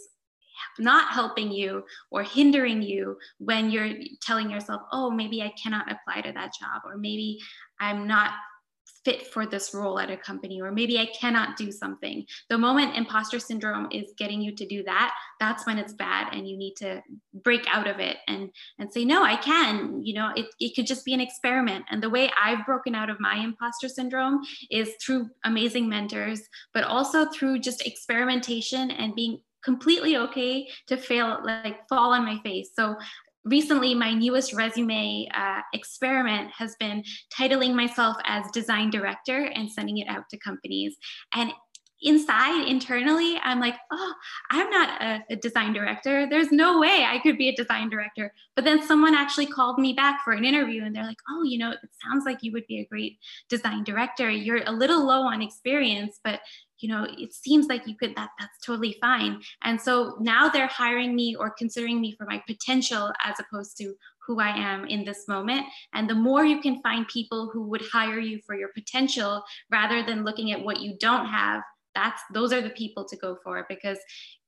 [0.80, 6.22] not helping you or hindering you when you're telling yourself, oh, maybe I cannot apply
[6.22, 7.40] to that job, or maybe
[7.80, 8.32] I'm not
[9.08, 12.26] fit for this role at a company, or maybe I cannot do something.
[12.50, 16.46] The moment imposter syndrome is getting you to do that, that's when it's bad and
[16.46, 17.02] you need to
[17.34, 18.50] break out of it and,
[18.80, 20.04] and say, no, I can.
[20.04, 21.86] You know, it, it could just be an experiment.
[21.90, 26.42] And the way I've broken out of my imposter syndrome is through amazing mentors,
[26.74, 32.40] but also through just experimentation and being completely okay to fail like fall on my
[32.42, 32.96] face so
[33.48, 37.04] recently my newest resume uh, experiment has been
[37.36, 40.96] titling myself as design director and sending it out to companies.
[41.34, 41.52] And
[42.04, 44.14] inside internally i'm like oh
[44.52, 46.28] i'm not a, a, design director.
[46.30, 48.32] There's no way i could be a design director.
[48.56, 51.58] But then someone actually called me back for an interview and they're like oh you
[51.58, 53.18] know it sounds like you would be a great
[53.50, 54.30] design director.
[54.30, 56.42] You're a little low on experience but
[56.80, 59.42] you know it seems like you could that that's totally fine.
[59.64, 63.94] And so now they're hiring me or considering me for my potential as opposed to
[64.26, 65.66] who i am in this moment.
[65.94, 70.04] And the more you can find people who would hire you for your potential rather
[70.04, 71.62] than looking at what you don't have
[71.96, 73.98] that's those are the people to go for because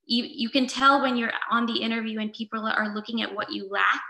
[0.10, 3.52] you, you can tell when you're on the interview and people are looking at what
[3.52, 4.02] you lack,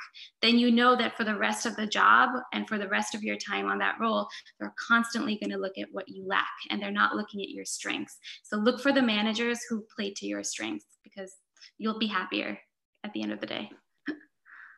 [0.41, 3.21] then you know that for the rest of the job and for the rest of
[3.21, 4.25] your time on that role,
[4.59, 7.65] they're constantly going to look at what you lack and they're not looking at your
[7.65, 8.17] strengths.
[8.43, 11.35] So look for the managers who play to your strengths because
[11.77, 12.57] you'll be happier
[13.03, 13.69] at the end of the day.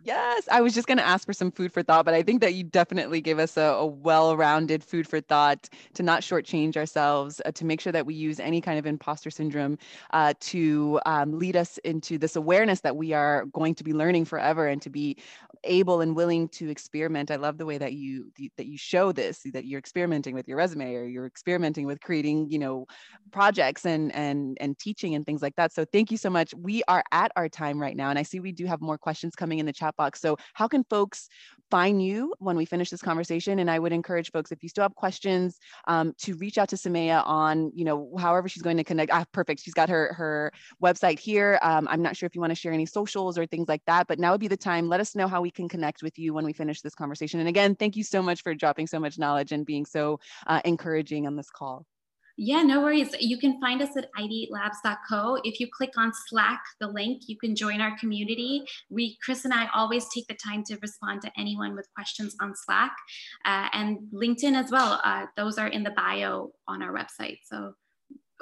[0.03, 2.41] Yes, I was just going to ask for some food for thought, but I think
[2.41, 7.39] that you definitely gave us a, a well-rounded food for thought to not shortchange ourselves,
[7.45, 9.77] uh, to make sure that we use any kind of imposter syndrome
[10.09, 14.25] uh, to um, lead us into this awareness that we are going to be learning
[14.25, 15.17] forever and to be
[15.65, 17.29] able and willing to experiment.
[17.29, 20.57] I love the way that you that you show this, that you're experimenting with your
[20.57, 22.87] resume or you're experimenting with creating, you know,
[23.31, 25.71] projects and and and teaching and things like that.
[25.71, 26.53] So thank you so much.
[26.55, 29.35] We are at our time right now, and I see we do have more questions
[29.35, 30.21] coming in the chat box.
[30.21, 31.27] So how can folks
[31.69, 33.59] find you when we finish this conversation?
[33.59, 36.75] And I would encourage folks if you still have questions um, to reach out to
[36.75, 39.11] Samaya on, you know, however she's going to connect.
[39.11, 39.61] Ah, perfect.
[39.61, 41.59] She's got her her website here.
[41.61, 44.07] Um, I'm not sure if you want to share any socials or things like that,
[44.07, 44.89] but now would be the time.
[44.89, 47.39] Let us know how we can connect with you when we finish this conversation.
[47.39, 50.61] And again, thank you so much for dropping so much knowledge and being so uh,
[50.65, 51.85] encouraging on this call.
[52.43, 53.13] Yeah, no worries.
[53.19, 55.41] You can find us at id8labs.co.
[55.43, 58.65] If you click on Slack, the link, you can join our community.
[58.89, 62.55] We, Khrys and I, always take the time to respond to anyone with questions on
[62.55, 62.93] Slack
[63.45, 64.99] uh, and LinkedIn as well.
[65.03, 67.37] Uh, those are in the bio on our website.
[67.45, 67.73] So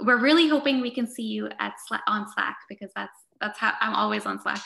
[0.05, 1.73] we're really hoping we can see you at
[2.07, 4.61] on Slack because that's that's how I'm always on Slack.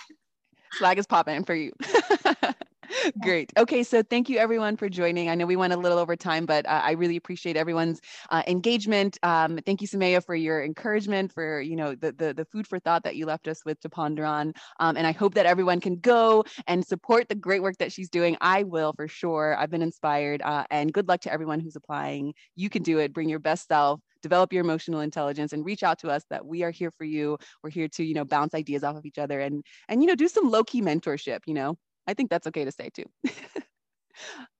[0.73, 1.71] Slack is popping for you.
[3.21, 3.51] Great.
[3.57, 5.29] Okay, so thank you everyone for joining.
[5.29, 8.43] I know we went a little over time, but uh, I really appreciate everyone's uh,
[8.47, 9.17] engagement.
[9.23, 12.79] Um, thank you, Samaya, for your encouragement, for you know the, the, the food for
[12.79, 14.53] thought that you left us with to ponder on.
[14.79, 18.09] Um, and I hope that everyone can go and support the great work that she's
[18.09, 18.37] doing.
[18.41, 19.55] I will for sure.
[19.57, 20.41] I've been inspired.
[20.41, 22.33] Uh, and good luck to everyone who's applying.
[22.55, 23.13] You can do it.
[23.13, 26.63] Bring your best self develop your emotional intelligence and reach out to us that we
[26.63, 29.41] are here for you we're here to you know bounce ideas off of each other
[29.41, 31.75] and and you know do some low-key mentorship you know
[32.07, 33.05] I think that's okay to say too.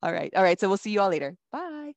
[0.04, 0.34] all right.
[0.36, 0.60] All right.
[0.60, 1.36] So we'll see you all later.
[1.52, 1.94] Bye.